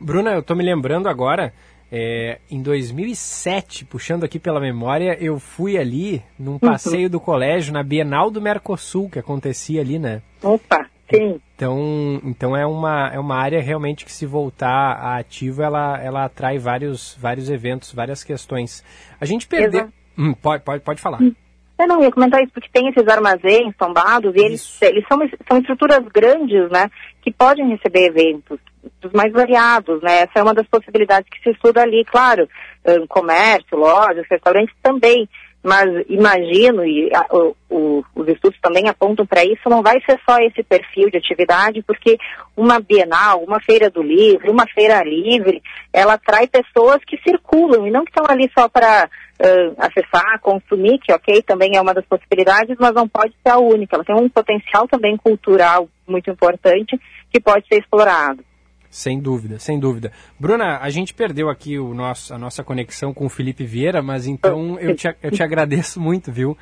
[0.00, 1.52] Bruna, eu estou me lembrando agora
[1.90, 6.58] é, em 2007, puxando aqui pela memória, eu fui ali num uhum.
[6.58, 7.10] passeio uhum.
[7.10, 10.22] do colégio na Bienal do Mercosul, que acontecia ali, né?
[10.42, 11.40] Opa, sim.
[11.56, 16.24] Então, então é, uma, é uma área realmente que se voltar a ativo, ela, ela
[16.24, 18.84] atrai vários, vários eventos, várias questões.
[19.20, 19.88] A gente perdeu...
[20.16, 21.20] Hum, pode, pode, pode falar.
[21.20, 21.34] Hum.
[21.80, 25.18] Eu não ia comentar isso porque tem esses armazéns tombados e eles, eles são,
[25.48, 26.90] são estruturas grandes, né?
[27.22, 28.60] Que podem receber eventos
[29.00, 30.20] dos mais variados, né?
[30.20, 32.46] Essa é uma das possibilidades que se estuda ali, claro,
[32.86, 35.26] um, comércio, lojas, restaurantes também,
[35.62, 40.18] mas imagino, e a, o, o, os estudos também apontam para isso, não vai ser
[40.28, 42.16] só esse perfil de atividade, porque
[42.56, 47.90] uma Bienal, uma feira do livro, uma feira livre, ela atrai pessoas que circulam e
[47.90, 49.08] não que estão ali só para
[49.40, 53.58] uh, acessar, consumir, que ok, também é uma das possibilidades, mas não pode ser a
[53.58, 53.96] única.
[53.96, 56.98] Ela tem um potencial também cultural muito importante
[57.30, 58.42] que pode ser explorado.
[58.90, 60.10] Sem dúvida, sem dúvida.
[60.38, 64.26] Bruna, a gente perdeu aqui o nosso, a nossa conexão com o Felipe Vieira, mas
[64.26, 66.58] então eu te, eu te agradeço muito, viu?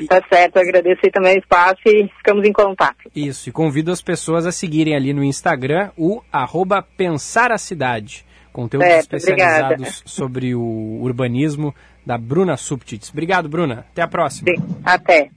[0.00, 0.06] E...
[0.08, 3.10] tá certo, eu agradeço aí também o espaço e ficamos em contato.
[3.14, 8.24] Isso, e convido as pessoas a seguirem ali no Instagram o arroba Pensar a Cidade.
[8.54, 9.96] Conteúdos certo, especializados obrigada.
[10.06, 11.74] sobre o urbanismo
[12.06, 13.10] da Bruna Subtits.
[13.10, 13.80] Obrigado, Bruna.
[13.90, 14.48] Até a próxima.
[14.50, 15.30] Sim, até.